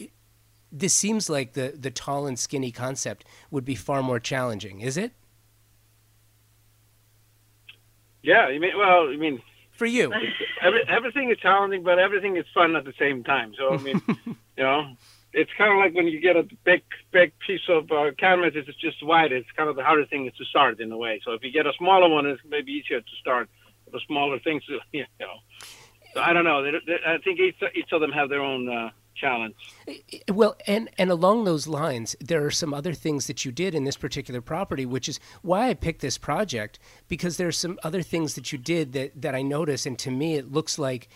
[0.72, 4.96] this seems like the the tall and skinny concept would be far more challenging is
[4.96, 5.12] it
[8.22, 10.12] Yeah, you mean well, I mean for you?
[10.62, 13.52] every, everything is challenging, but everything is fun at the same time.
[13.58, 14.00] So I mean,
[14.56, 14.94] you know,
[15.32, 18.68] it's kind of like when you get a big big piece of uh, canvas, it's
[18.80, 19.32] just wide.
[19.32, 21.20] It's kind of the hardest thing is to start in a way.
[21.24, 23.48] So if you get a smaller one, it's maybe easier to start.
[23.92, 25.34] The smaller things, you know.
[26.14, 26.62] So I don't know.
[26.62, 28.68] They, they, I think each each of them have their own.
[28.68, 29.54] Uh, challenge.
[30.28, 33.84] Well, and and along those lines, there are some other things that you did in
[33.84, 38.02] this particular property, which is why I picked this project because there are some other
[38.02, 41.08] things that you did that that I noticed, and to me, it looks like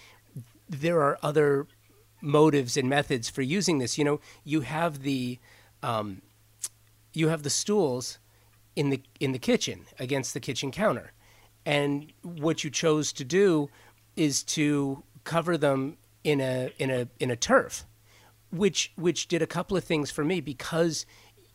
[0.68, 1.66] there are other
[2.20, 3.98] motives and methods for using this.
[3.98, 5.38] You know, you have the
[5.82, 6.22] um,
[7.12, 8.18] you have the stools
[8.74, 11.12] in the in the kitchen against the kitchen counter,
[11.64, 13.68] and what you chose to do
[14.16, 17.86] is to cover them in a in a in a turf,
[18.50, 21.06] which which did a couple of things for me because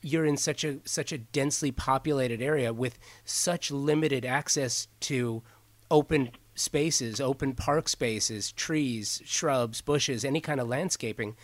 [0.01, 5.43] you're in such a such a densely populated area with such limited access to
[5.91, 11.35] open spaces, open park spaces, trees, shrubs, bushes, any kind of landscaping,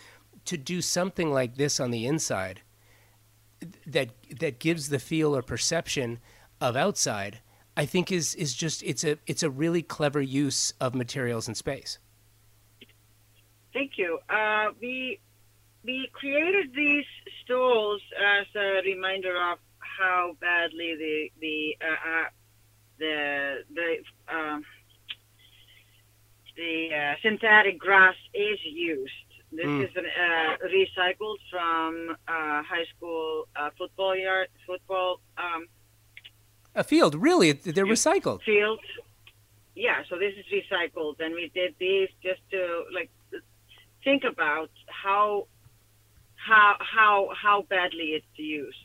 [0.45, 2.61] to do something like this on the inside
[3.85, 6.19] that that gives the feel or perception
[6.61, 7.41] of outside,
[7.75, 11.57] I think is is just it's a it's a really clever use of materials and
[11.57, 11.99] space.
[13.77, 14.17] Thank you.
[14.27, 15.19] Uh, we
[15.85, 17.05] we created these
[17.43, 22.29] stools as a reminder of how badly the the uh, uh,
[22.97, 24.59] the the uh,
[26.55, 29.11] the uh, synthetic grass is used.
[29.51, 29.83] This mm.
[29.83, 35.19] is an, uh, recycled from high school football yard football.
[35.37, 35.67] Um,
[36.73, 37.51] a field, really?
[37.51, 38.41] They're recycled.
[38.41, 38.79] Field.
[39.75, 43.11] Yeah, so this is recycled, and we did these just to like
[44.07, 45.47] think about how
[46.35, 48.77] how how how badly it's used.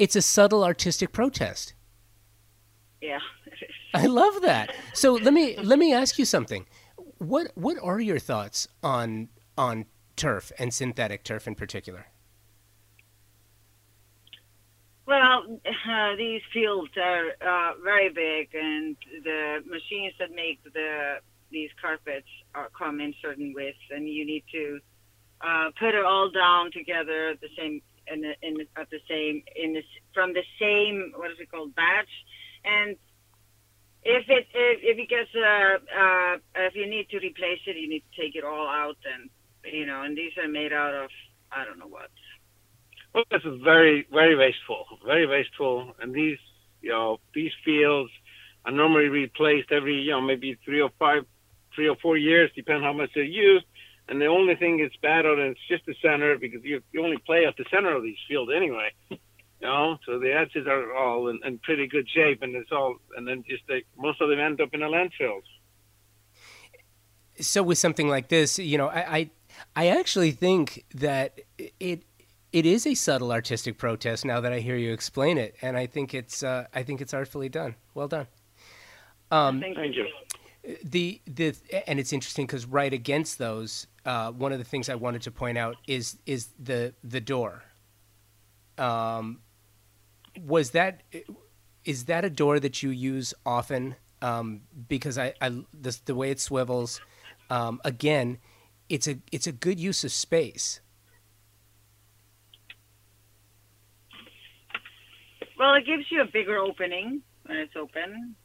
[0.00, 1.74] It's a subtle artistic protest.
[3.00, 3.20] Yeah.
[3.94, 4.74] I love that.
[4.94, 6.66] So let me let me ask you something.
[7.18, 12.06] What what are your thoughts on on turf and synthetic turf in particular?
[15.06, 21.20] Well, uh, these fields are uh, very big, and the machines that make the
[21.52, 24.80] these carpets are, come in certain widths, and you need to
[25.40, 29.74] uh, put it all down together at the same in, in at the same in
[29.74, 29.84] this
[30.14, 32.10] from the same what is it called batch,
[32.64, 32.96] and
[34.04, 36.36] if it if, if it gets uh, uh,
[36.66, 39.30] if you need to replace it, you need to take it all out, and
[39.72, 41.10] you know, and these are made out of
[41.50, 42.10] I don't know what.
[43.14, 46.38] Well, this is very very wasteful, very wasteful, and these
[46.80, 48.10] you know these fields
[48.64, 51.24] are normally replaced every you know maybe three or five
[51.74, 53.66] three or four years, depending how much they're used.
[54.08, 57.04] And the only thing that's bad on it is just the center because you, you
[57.04, 58.90] only play at the center of these fields anyway.
[59.10, 62.96] You know, so the edges are all in, in pretty good shape, and it's all,
[63.16, 65.44] and then just they, most of them end up in the landfills.
[67.38, 69.30] So with something like this, you know, I, I,
[69.76, 71.38] I actually think that
[71.78, 72.02] it
[72.52, 75.86] it is a subtle artistic protest now that I hear you explain it, and I
[75.86, 77.76] think it's uh, I think it's artfully done.
[77.94, 78.26] Well done.
[79.30, 80.06] Um, Thank you
[80.84, 81.54] the the
[81.86, 85.30] and it's interesting because right against those, uh, one of the things I wanted to
[85.30, 87.64] point out is is the the door.
[88.78, 89.40] Um,
[90.40, 91.02] was that
[91.84, 93.96] is that a door that you use often?
[94.20, 97.00] Um, because I, I the, the way it swivels,
[97.50, 98.38] um, again,
[98.88, 100.80] it's a it's a good use of space.
[105.58, 108.36] Well, it gives you a bigger opening when it's open.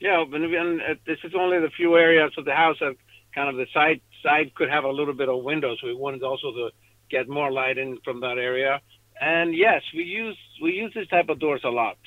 [0.00, 2.96] Yeah, but and uh, this is only the few areas of the house that
[3.34, 6.22] kind of the side side could have a little bit of window, so we wanted
[6.22, 6.70] also to
[7.10, 8.80] get more light in from that area.
[9.20, 11.98] And yes, we use we use this type of doors a lot.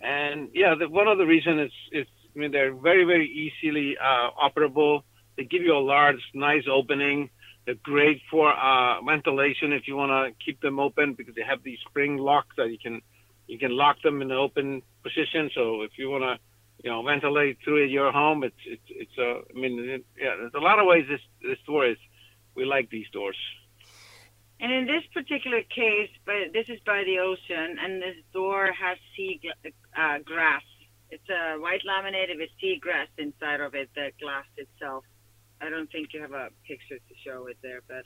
[0.00, 3.96] And yeah, the, one of the reasons is is I mean they're very very easily
[3.96, 5.02] uh, operable.
[5.36, 7.30] They give you a large, nice opening.
[7.64, 11.62] They're great for uh, ventilation if you want to keep them open because they have
[11.62, 13.02] these spring locks that you can
[13.46, 15.50] you can lock them in the open position.
[15.54, 16.38] So if you want to
[16.84, 18.44] you know, ventilate through your home.
[18.44, 19.30] It's it's it's a.
[19.30, 21.96] Uh, I mean, it, yeah, there's a lot of ways this this door is.
[22.54, 23.38] We like these doors.
[24.60, 28.98] And in this particular case, but this is by the ocean, and this door has
[29.16, 29.40] sea
[29.96, 30.62] uh, grass.
[31.10, 33.88] It's a white laminated with sea grass inside of it.
[33.94, 35.04] The glass itself.
[35.62, 38.04] I don't think you have a picture to show it there, but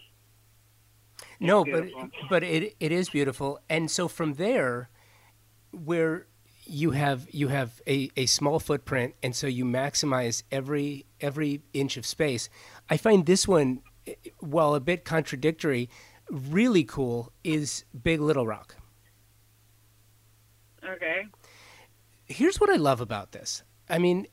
[1.41, 1.85] no, but
[2.31, 3.59] but it it is beautiful.
[3.69, 4.89] And so from there,
[5.73, 6.29] where
[6.69, 11.97] you have you have a, a small footprint and so you maximize every every inch
[11.97, 12.49] of space
[12.91, 13.81] i find this one
[14.39, 15.89] while a bit contradictory
[16.31, 18.77] really cool is big little rock
[20.85, 21.27] okay
[22.27, 24.27] here's what i love about this i mean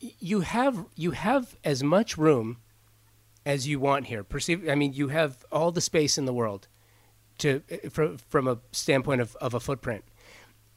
[0.00, 2.58] you have you have as much room
[3.46, 4.24] as you want here.
[4.24, 6.66] Perceive, I mean, you have all the space in the world
[7.38, 10.04] to eh, from from a standpoint of, of a footprint.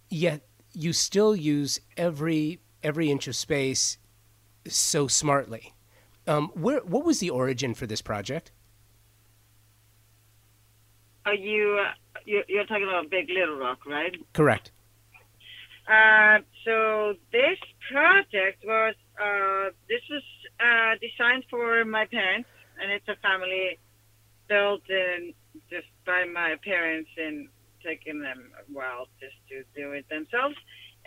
[0.10, 0.42] Yet
[0.74, 3.98] you still use every every inch of space
[4.68, 5.74] so smartly.
[6.28, 8.52] Um, where what was the origin for this project?
[11.26, 11.92] Are you, uh,
[12.26, 14.16] you you're talking about Big Little Rock, right?
[14.34, 14.72] Correct.
[15.88, 17.58] Uh, so this
[17.92, 20.24] project was uh, this was
[20.60, 22.50] uh, designed for my parents,
[22.82, 23.80] and it's a family
[24.48, 25.34] built in
[25.70, 27.48] just by my parents and
[27.84, 30.56] taking them a while just to do it themselves.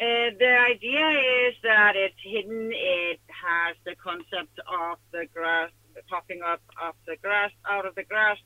[0.00, 1.08] Uh, the idea
[1.48, 2.70] is that it's hidden.
[2.72, 5.70] It has the concept of the grass
[6.08, 8.38] popping up off the grass, out of the grass,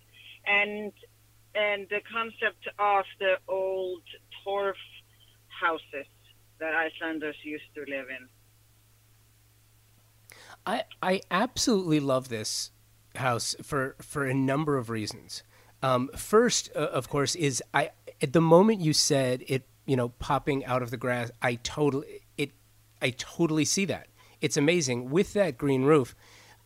[0.47, 0.93] and
[1.55, 4.03] and the concept of the old
[4.45, 4.74] torf
[5.49, 6.07] houses
[6.59, 8.29] that Icelanders used to live in.
[10.66, 12.72] I I absolutely love this
[13.14, 15.43] house for for a number of reasons.
[15.83, 20.10] Um, first, uh, of course, is I at the moment you said it, you know,
[20.10, 21.30] popping out of the grass.
[21.42, 22.52] I totally it,
[23.00, 24.08] I totally see that.
[24.40, 26.14] It's amazing with that green roof.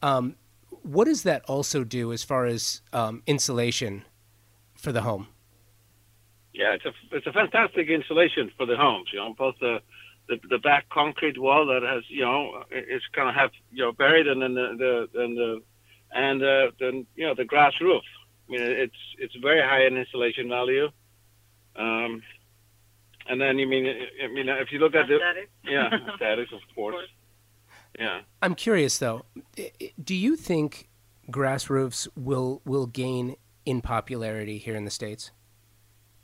[0.02, 0.36] Um,
[0.82, 4.04] what does that also do as far as um, insulation
[4.74, 5.28] for the home?
[6.52, 9.08] Yeah, it's a it's a fantastic insulation for the homes.
[9.12, 9.80] You know, both the
[10.28, 13.92] the, the back concrete wall that has you know it's kind of have you know
[13.92, 15.62] buried, and then the the and the
[16.12, 18.02] and uh, then you know the grass roof.
[18.48, 20.88] I mean, it's it's very high in insulation value.
[21.80, 22.22] Um,
[23.28, 23.86] and then you mean
[24.22, 25.18] I mean if you look at the
[25.64, 26.94] yeah statics of course.
[26.94, 27.08] of course.
[27.98, 28.20] Yeah.
[28.42, 29.24] I'm curious though.
[30.02, 30.88] Do you think
[31.30, 35.30] grass roofs will will gain in popularity here in the states?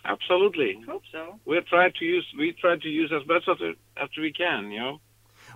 [0.05, 0.79] Absolutely.
[0.83, 1.41] I hope so.
[1.45, 4.81] We try to use we try to use as much as, as we can, you
[4.81, 5.01] know.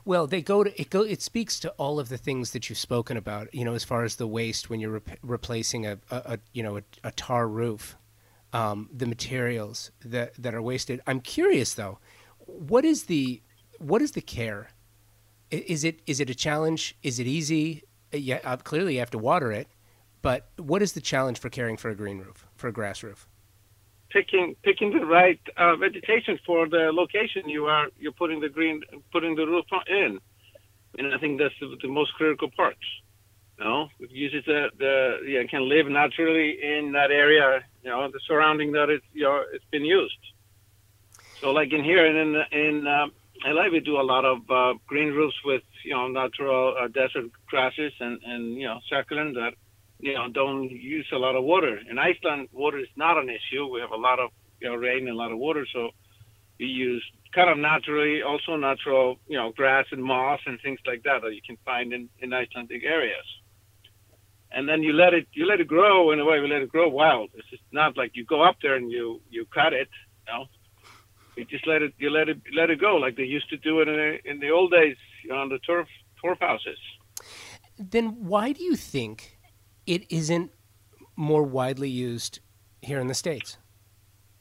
[0.04, 0.90] Well, they go to it.
[0.90, 1.02] Go.
[1.02, 3.52] It speaks to all of the things that you've spoken about.
[3.54, 6.62] You know, as far as the waste when you're re- replacing a, a, a, you
[6.62, 7.96] know a, a tar roof,
[8.52, 11.00] um, the materials that that are wasted.
[11.06, 11.98] I'm curious though,
[12.38, 13.42] what is the
[13.78, 14.70] what is the care?
[15.50, 16.96] Is it is it a challenge?
[17.02, 17.84] Is it easy?
[18.12, 19.68] Yeah, uh, clearly you have to water it,
[20.22, 23.28] but what is the challenge for caring for a green roof, for a grass roof?
[24.10, 28.82] picking picking the right uh, vegetation for the location you are you're putting the green
[29.12, 30.18] putting the roof in,
[30.98, 32.76] and I think that's the, the most critical part.
[33.60, 37.62] Know, it uses the yeah can live naturally in that area.
[37.82, 40.22] You know, the surrounding that it's you know it's been used.
[41.40, 43.12] So like in here in in um,
[43.44, 47.30] LA, we do a lot of uh, green roofs with you know natural uh, desert
[47.46, 49.52] grasses and and you know succulent that
[50.00, 51.78] you know, don't use a lot of water.
[51.90, 53.66] In Iceland, water is not an issue.
[53.66, 54.30] We have a lot of,
[54.60, 55.90] you know, rain and a lot of water, so
[56.58, 57.04] we use
[57.34, 61.34] kind of naturally, also natural, you know, grass and moss and things like that that
[61.34, 63.24] you can find in, in Icelandic areas.
[64.52, 66.40] And then you let it, you let it grow in a way.
[66.40, 67.30] We let it grow wild.
[67.34, 69.88] It's just not like you go up there and you you cut it.
[70.26, 70.46] You know,
[71.36, 73.80] you just let it, you let it, let it go like they used to do
[73.80, 75.86] it in the, in the old days you know, on the turf
[76.22, 76.78] turf houses.
[77.78, 79.38] Then why do you think
[79.86, 80.50] it isn't
[81.16, 82.40] more widely used
[82.82, 83.56] here in the states?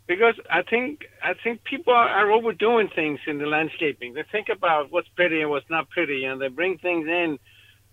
[0.08, 4.14] Because I think I think people are, are overdoing things in the landscaping.
[4.16, 7.38] They think about what's pretty and what's not pretty, and they bring things in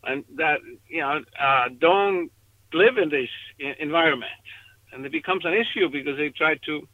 [0.07, 2.31] and that you know uh, don't
[2.73, 3.29] live in this
[3.79, 4.33] environment,
[4.93, 6.87] and it becomes an issue because they try to.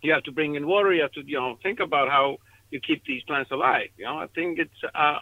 [0.00, 0.92] You have to bring in water.
[0.92, 2.38] You have to you know think about how
[2.70, 3.88] you keep these plants alive.
[3.96, 4.80] You know, I think it's.
[4.94, 5.18] Uh,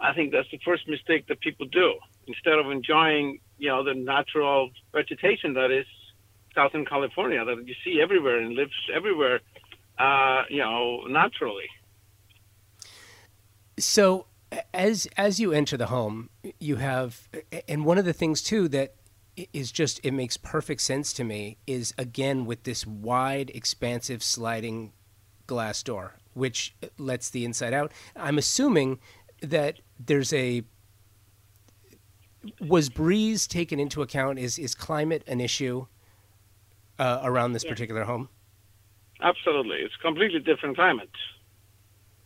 [0.00, 1.94] I think that's the first mistake that people do.
[2.28, 5.86] Instead of enjoying you know the natural vegetation that is
[6.54, 9.40] Southern California that you see everywhere and lives everywhere,
[9.98, 11.68] uh, you know, naturally.
[13.78, 14.27] So
[14.72, 17.28] as as you enter the home, you have,
[17.68, 18.94] and one of the things too that
[19.52, 24.92] is just it makes perfect sense to me is again with this wide, expansive sliding
[25.46, 27.92] glass door, which lets the inside out.
[28.16, 28.98] I'm assuming
[29.42, 30.62] that there's a
[32.60, 34.38] was breeze taken into account?
[34.38, 35.86] Is is climate an issue
[36.98, 37.70] uh, around this yeah.
[37.70, 38.28] particular home?
[39.20, 41.10] Absolutely, it's completely different climate.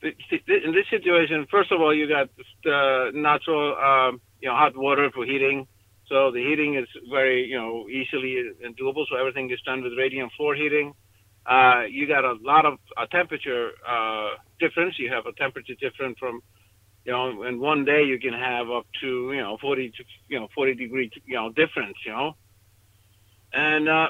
[0.02, 2.28] In this situation, first of all, you got
[2.64, 5.66] the natural, um, you know, hot water for heating.
[6.08, 9.04] So the heating is very, you know, easily and doable.
[9.10, 10.92] So everything is done with radiant floor heating.
[11.46, 14.30] Uh, you got a lot of uh, temperature uh,
[14.60, 14.98] difference.
[14.98, 16.40] You have a temperature difference from
[17.04, 20.40] you know, in one day you can have up to, you know, 40 to, you
[20.40, 22.32] know, 40 degree, you know, difference, you know.
[23.52, 24.08] And, uh,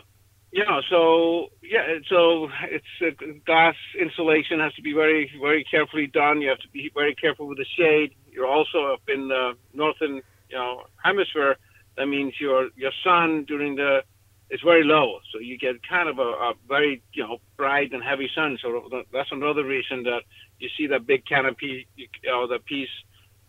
[0.53, 6.43] yeah, so yeah, so it's uh, glass insulation has to be very, very carefully done.
[6.43, 8.15] You have to be very careful with the shade.
[8.31, 10.17] You're also up in the northern,
[10.51, 11.57] you know, hemisphere.
[11.97, 14.03] That means your your sun during the
[14.51, 18.03] it's very low, so you get kind of a, a very you know bright and
[18.05, 18.59] heavy sun.
[18.61, 20.21] So that's another reason that
[20.59, 22.91] you see that big canopy, you know, the piece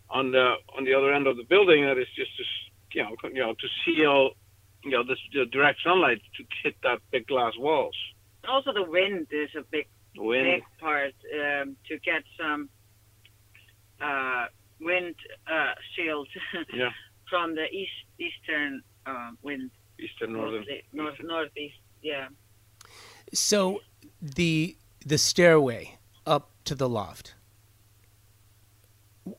[0.08, 2.44] on the on the other end of the building that is just to,
[2.98, 4.30] you know you know to seal
[4.84, 7.96] you know this the direct sunlight to hit that big glass walls.
[8.48, 10.44] Also, the wind is a big Wind.
[10.46, 12.68] big part um, to get some
[14.00, 14.46] uh,
[14.80, 15.14] wind
[15.50, 16.28] uh, shield
[16.74, 16.90] Yeah,
[17.30, 20.64] from the east eastern uh, wind, eastern northern.
[20.92, 21.76] north northeast.
[22.02, 22.28] Yeah.
[23.32, 23.80] So
[24.20, 27.34] the the stairway up to the loft.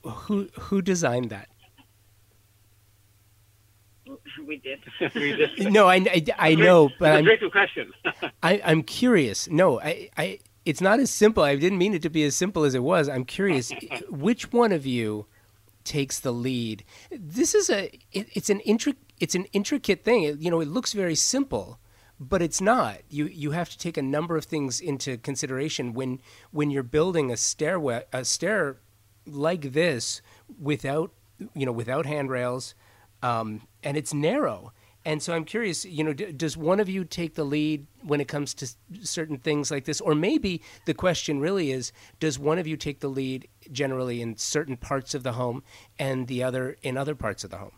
[0.03, 1.47] Who who designed that?
[4.47, 4.79] We did.
[5.15, 7.91] We just- No, I, I, I know, but It's a I'm great question.
[8.43, 9.49] I, I'm curious.
[9.49, 11.43] No, I, I it's not as simple.
[11.43, 13.07] I didn't mean it to be as simple as it was.
[13.07, 13.71] I'm curious.
[14.09, 15.27] which one of you
[15.83, 16.83] takes the lead?
[17.11, 20.23] This is a it, it's an intric it's an intricate thing.
[20.23, 21.79] It, you know, it looks very simple,
[22.19, 22.99] but it's not.
[23.09, 26.19] You you have to take a number of things into consideration when
[26.51, 28.77] when you're building a stairway a stair
[29.27, 30.21] like this
[30.59, 31.11] without
[31.53, 32.75] you know without handrails
[33.26, 34.71] um, and it's narrow.
[35.03, 38.21] And so I'm curious, you know, d- does one of you take the lead when
[38.21, 42.39] it comes to s- certain things like this, or maybe the question really is, does
[42.39, 45.63] one of you take the lead generally in certain parts of the home
[45.99, 47.73] and the other in other parts of the home?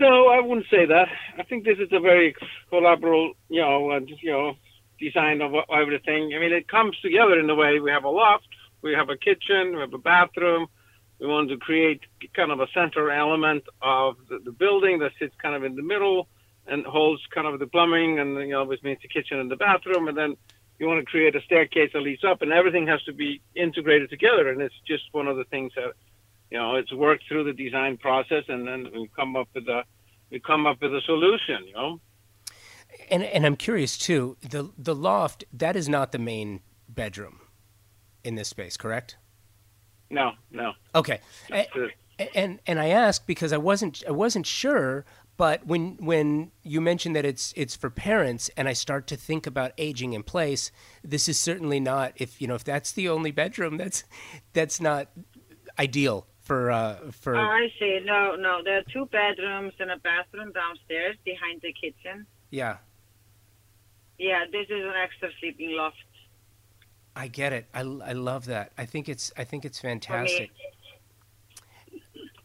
[0.00, 1.08] No, I wouldn't say that.
[1.38, 2.34] I think this is a very
[2.72, 4.54] collaborative, you know, uh, you know,
[5.00, 6.32] design of everything.
[6.34, 7.80] I mean, it comes together in a way.
[7.80, 8.48] We have a loft,
[8.82, 10.68] we have a kitchen, we have a bathroom.
[11.20, 12.00] We wanted to create
[12.34, 15.82] kind of a center element of the, the building that sits kind of in the
[15.82, 16.28] middle
[16.66, 19.56] and holds kind of the plumbing and you know, which means the kitchen and the
[19.56, 20.06] bathroom.
[20.08, 20.36] And then
[20.78, 24.10] you want to create a staircase that leads up, and everything has to be integrated
[24.10, 24.48] together.
[24.48, 25.92] And it's just one of the things that
[26.50, 29.82] you know it's worked through the design process, and then we come up with a
[30.30, 31.66] we come up with a solution.
[31.66, 32.00] You know.
[33.10, 34.36] And and I'm curious too.
[34.40, 37.40] The the loft that is not the main bedroom
[38.22, 39.16] in this space, correct?
[40.10, 40.72] No, no.
[40.94, 41.20] Okay.
[41.52, 45.04] A- uh, and and I ask because I wasn't I wasn't sure,
[45.36, 49.46] but when when you mentioned that it's it's for parents, and I start to think
[49.46, 50.72] about aging in place,
[51.04, 54.02] this is certainly not if you know if that's the only bedroom, that's
[54.52, 55.08] that's not
[55.78, 57.36] ideal for uh, for.
[57.36, 58.00] Oh, I see.
[58.04, 58.62] No, no.
[58.64, 62.26] There are two bedrooms and a bathroom downstairs behind the kitchen.
[62.50, 62.78] yeah,
[64.18, 65.96] Yeah, this is an extra sleeping loft
[67.18, 67.66] I get it.
[67.74, 68.70] I, I love that.
[68.78, 70.52] I think it's I think it's fantastic.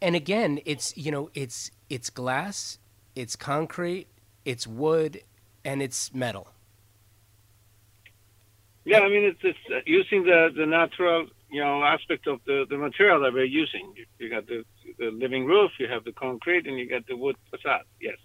[0.02, 2.80] And again, it's you know it's it's glass,
[3.16, 4.08] it's concrete,
[4.46, 5.22] it's wood,
[5.64, 6.48] and it's metal.
[8.86, 12.66] yeah, I mean, it's, it's uh, using the, the natural, you know, aspect of the,
[12.70, 13.94] the material that we're using.
[13.96, 14.66] You, you got the,
[14.98, 17.84] the living roof, you have the concrete, and you got the wood facade.
[18.02, 18.18] Yes.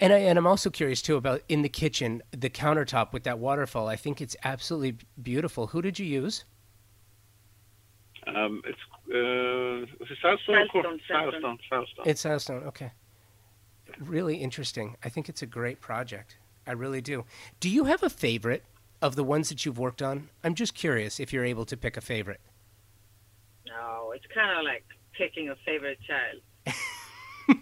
[0.00, 3.38] And I and I'm also curious too about in the kitchen, the countertop with that
[3.38, 3.88] waterfall.
[3.88, 5.68] I think it's absolutely beautiful.
[5.68, 6.44] Who did you use?
[8.26, 8.78] Um, it's
[9.12, 10.68] uh, is it Silestone.
[10.70, 11.58] Silestone, Silestone.
[11.70, 12.06] Silestone.
[12.06, 12.66] It's Silestone.
[12.66, 12.92] Okay.
[13.98, 14.96] Really interesting.
[15.04, 16.36] I think it's a great project.
[16.66, 17.24] I really do.
[17.60, 18.64] Do you have a favorite
[19.02, 20.28] of the ones that you've worked on?
[20.44, 22.40] I'm just curious if you're able to pick a favorite.
[23.66, 26.76] No, it's kind of like picking a favorite child.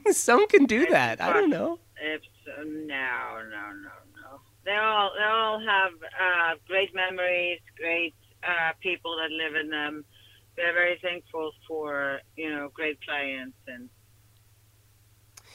[0.14, 1.20] Some can do that.
[1.20, 1.78] I don't know.
[2.00, 4.40] Uh, no, no, no, no.
[4.64, 10.04] They all they all have uh, great memories, great uh, people that live in them.
[10.56, 13.88] They're very thankful for you know great clients, and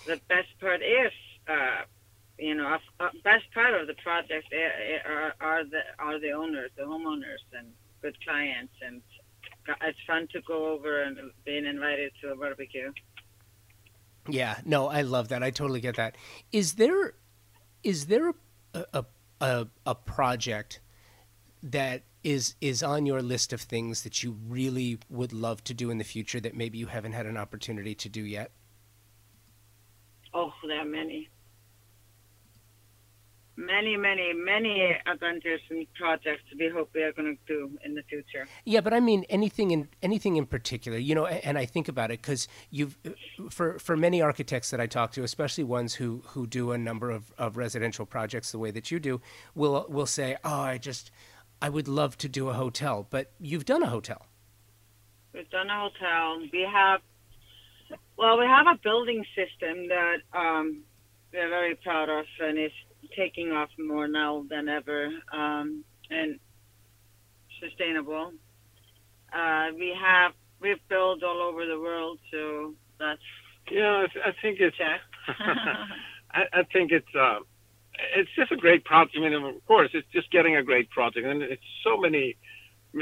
[0.06, 1.12] the best part is
[1.48, 1.86] uh,
[2.38, 6.32] you know a, a best part of the project are, are, are the are the
[6.32, 7.68] owners, the homeowners, and
[8.02, 9.02] good clients, and
[9.82, 12.92] it's fun to go over and being invited to a barbecue.
[14.28, 15.44] Yeah, no, I love that.
[15.44, 16.16] I totally get that.
[16.52, 17.14] Is there
[17.84, 19.06] is there a a
[19.42, 20.80] a, a project
[21.62, 25.90] that is is on your list of things that you really would love to do
[25.90, 28.52] in the future that maybe you haven't had an opportunity to do yet?
[30.34, 31.30] Oh, there are many.
[33.58, 38.04] Many, many, many adventures and projects we hope we are going to do in the
[38.04, 38.48] future.
[38.66, 41.26] Yeah, but I mean anything in anything in particular, you know.
[41.26, 42.98] And I think about it because you've,
[43.50, 47.10] for for many architects that I talk to, especially ones who who do a number
[47.10, 49.22] of, of residential projects the way that you do,
[49.54, 51.10] will will say, "Oh, I just,
[51.62, 54.26] I would love to do a hotel," but you've done a hotel.
[55.34, 56.42] We've done a hotel.
[56.52, 57.02] We have,
[58.18, 60.84] well, we have a building system that um,
[61.34, 62.76] we're very proud of, and it's
[63.18, 66.40] taking off more now than ever, um, and
[67.62, 68.34] sustainable.
[69.34, 73.22] Uh, we have we've built all over the world, so that's
[73.72, 74.78] Yeah, I, th- I think it's.
[76.32, 77.14] I, I think it's.
[77.18, 77.40] Uh,
[78.16, 79.18] it's just a great project.
[79.18, 82.38] I mean, of course, it's just getting a great project, and it's so many,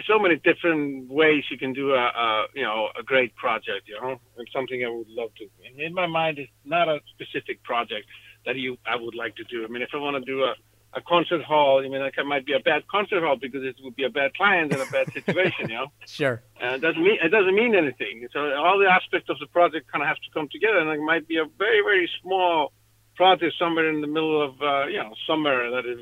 [0.07, 3.87] so many different ways you can do a, a you know, a great project.
[3.87, 5.85] You know, and something I would love to.
[5.85, 8.05] In my mind, it's not a specific project
[8.45, 9.63] that you I would like to do.
[9.63, 10.53] I mean, if I want to do a
[10.95, 13.75] a concert hall, I mean, like it might be a bad concert hall because it
[13.83, 15.69] would be a bad client and a bad situation.
[15.69, 15.87] You know.
[16.05, 16.43] Sure.
[16.61, 18.27] Uh, it doesn't mean it doesn't mean anything.
[18.31, 21.01] So all the aspects of the project kind of have to come together, and it
[21.01, 22.71] might be a very very small
[23.15, 25.99] project somewhere in the middle of uh, you know somewhere that is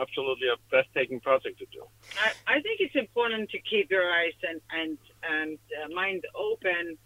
[0.00, 1.82] absolutely a breathtaking project to do.
[2.18, 6.98] I, I think it's important to keep your eyes and and and uh, mind open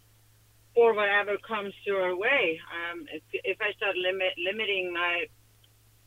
[0.76, 2.60] for whatever comes your way.
[2.70, 5.24] Um, if, if I start limit limiting my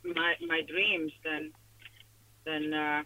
[0.05, 1.51] my my dreams, then
[2.45, 3.01] then uh,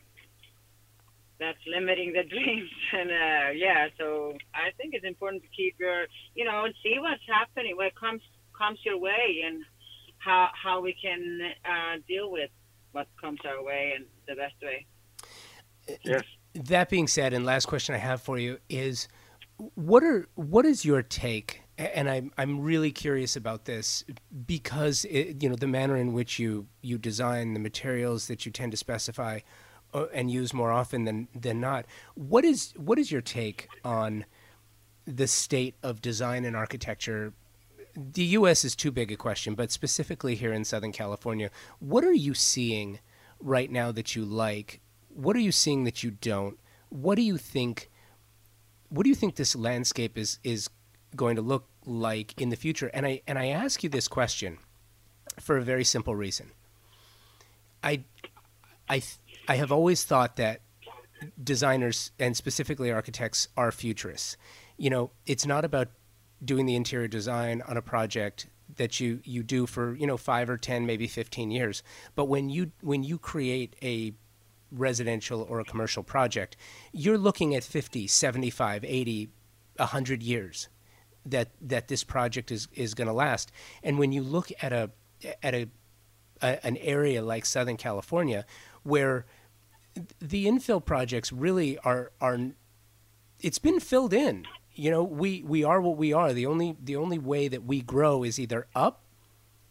[1.40, 2.70] that's limiting the dreams.
[2.92, 6.06] And uh, yeah, so I think it's important to keep your
[6.36, 8.22] you know and see what's happening, what comes
[8.56, 9.64] comes your way, and
[10.20, 12.52] how how we can uh, deal with
[12.92, 14.86] what comes our way and the best way.
[16.04, 16.24] Yes.
[16.54, 19.08] That being said, and last question I have for you is,
[19.58, 21.62] what are what is your take?
[21.78, 24.04] And I'm I'm really curious about this
[24.46, 28.52] because it, you know the manner in which you you design the materials that you
[28.52, 29.40] tend to specify
[29.94, 31.86] uh, and use more often than than not.
[32.16, 34.26] What is what is your take on
[35.06, 37.34] the state of design and architecture?
[37.96, 38.66] The U.S.
[38.66, 43.00] is too big a question, but specifically here in Southern California, what are you seeing
[43.40, 44.80] right now that you like?
[45.10, 46.60] What are you seeing that you don't?
[46.90, 47.92] What do you think?
[48.94, 50.70] What do you think this landscape is is
[51.16, 52.92] going to look like in the future?
[52.94, 54.60] And I and I ask you this question
[55.40, 56.52] for a very simple reason.
[57.84, 58.04] I
[58.88, 59.02] I
[59.48, 60.62] I have always thought that
[61.44, 64.38] designers and specifically architects are futurists.
[64.78, 65.88] You know, it's not about
[66.46, 70.52] doing the interior design on a project that you you do for, you know, 5
[70.52, 71.82] or 10 maybe 15 years,
[72.14, 74.14] but when you when you create a
[74.74, 76.58] residential or a commercial project,
[76.92, 79.30] you're looking at 50, 75, 80,
[79.78, 80.70] 100 years
[81.26, 83.52] that that this project is is going to last.
[83.82, 84.92] And when you look at a
[85.42, 85.70] at a,
[86.42, 88.46] a an area like Southern California
[88.84, 89.26] where
[90.20, 92.40] the infill projects really are are
[93.40, 94.46] it's been filled in.
[94.74, 96.34] You know, we we are what we are.
[96.34, 99.04] The only the only way that we grow is either up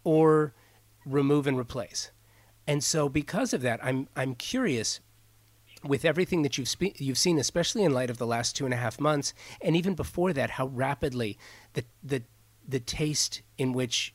[0.05, 0.55] or
[1.05, 2.11] remove and replace.
[2.67, 5.01] And so because of that, I'm I'm curious
[5.85, 8.75] with everything that you've spe- you've seen, especially in light of the last two and
[8.75, 11.39] a half months, and even before that, how rapidly
[11.73, 12.23] the the
[12.67, 14.15] the taste in which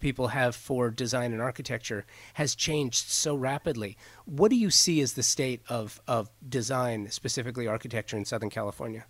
[0.00, 3.96] people have for design and architecture has changed so rapidly.
[4.24, 9.06] What do you see as the state of of design, specifically architecture in Southern California?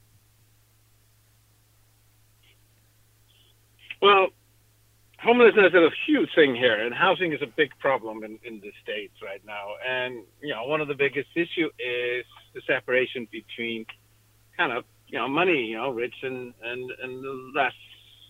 [4.01, 4.29] Well,
[5.23, 8.73] homelessness is a huge thing here, and housing is a big problem in, in the
[8.83, 9.75] states right now.
[9.87, 13.85] And you know, one of the biggest issue is the separation between
[14.57, 17.73] kind of you know money, you know, rich and and and less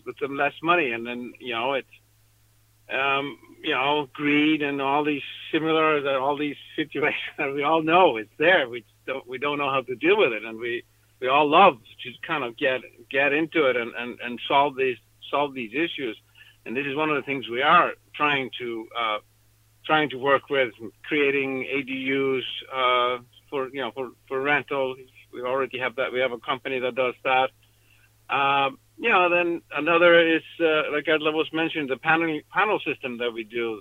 [0.07, 1.89] with the less money, and then you know it's
[2.93, 5.23] um, you know greed and all these
[5.53, 8.69] similar all these situations that we all know it's there.
[8.69, 10.85] We don't we don't know how to deal with it, and we
[11.21, 12.81] we all love to kind of get
[13.11, 14.97] get into it and and, and solve these
[15.31, 16.17] solve these issues
[16.69, 19.19] and this is one of the things we are trying to uh,
[19.87, 20.71] trying to work with,
[21.05, 24.95] creating ADUs uh, for you know for, for rental.
[25.33, 26.13] We already have that.
[26.13, 27.49] We have a company that does that.
[28.29, 33.17] Um, you know, then another is uh, like Erla was mentioned, the panel panel system
[33.17, 33.81] that we do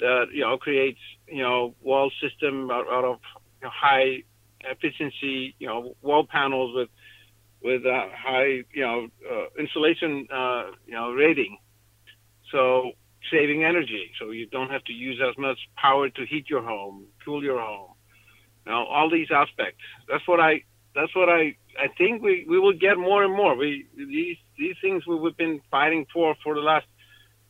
[0.00, 3.18] that you know creates you know wall system out, out of
[3.60, 4.22] you know, high
[4.60, 6.88] efficiency you know wall panels with
[7.62, 11.58] with uh, high you know uh, insulation uh, you know rating
[12.52, 12.92] so
[13.30, 17.06] saving energy, so you don't have to use as much power to heat your home,
[17.24, 17.90] cool your home.
[18.66, 19.82] Now, all these aspects.
[20.08, 20.62] That's what I.
[20.94, 21.56] That's what I.
[21.78, 23.56] I think we, we will get more and more.
[23.56, 26.86] We these these things we've been fighting for for the last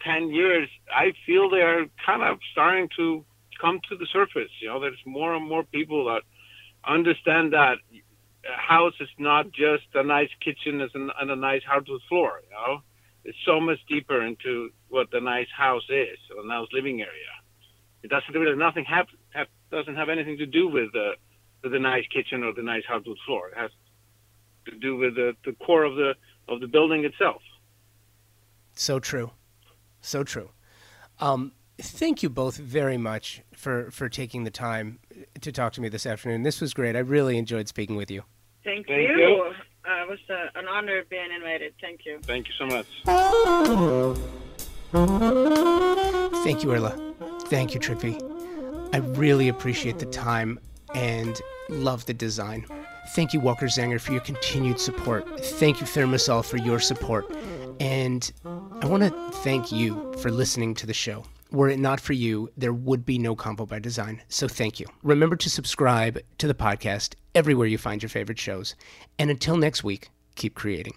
[0.02, 0.68] ten years.
[0.94, 3.24] I feel they are kind of starting to
[3.60, 4.50] come to the surface.
[4.60, 6.22] You know, there's more and more people that
[6.84, 7.76] understand that
[8.44, 12.40] a house is not just a nice kitchen and a nice hardwood floor.
[12.44, 12.82] You know,
[13.24, 17.32] it's so much deeper into what the nice house is, a nice living area.
[18.02, 21.12] It doesn't really nothing have, have doesn't have anything to do with the
[21.62, 23.50] with the nice kitchen or the nice hardwood floor.
[23.50, 23.70] It has
[24.66, 26.14] to do with the, the core of the
[26.48, 27.42] of the building itself.
[28.74, 29.30] So true,
[30.00, 30.50] so true.
[31.20, 34.98] Um, thank you both very much for, for taking the time
[35.40, 36.42] to talk to me this afternoon.
[36.42, 36.96] This was great.
[36.96, 38.24] I really enjoyed speaking with you.
[38.64, 39.16] Thank, Thank you.
[39.16, 39.52] you.
[39.84, 41.74] Uh, it was uh, an honor being invited.
[41.80, 42.20] Thank you.
[42.22, 42.86] Thank you so much.
[46.44, 47.48] Thank you, Erla.
[47.48, 48.94] Thank you, Tryggvi.
[48.94, 50.60] I really appreciate the time
[50.94, 52.66] and love the design.
[53.14, 55.26] Thank you, Walker Zanger, for your continued support.
[55.44, 57.26] Thank you, ThermaSol, for your support.
[57.80, 61.24] And I want to thank you for listening to the show.
[61.52, 64.22] Were it not for you, there would be no Combo by Design.
[64.28, 64.86] So thank you.
[65.02, 68.74] Remember to subscribe to the podcast everywhere you find your favorite shows.
[69.18, 70.94] And until next week, keep creating.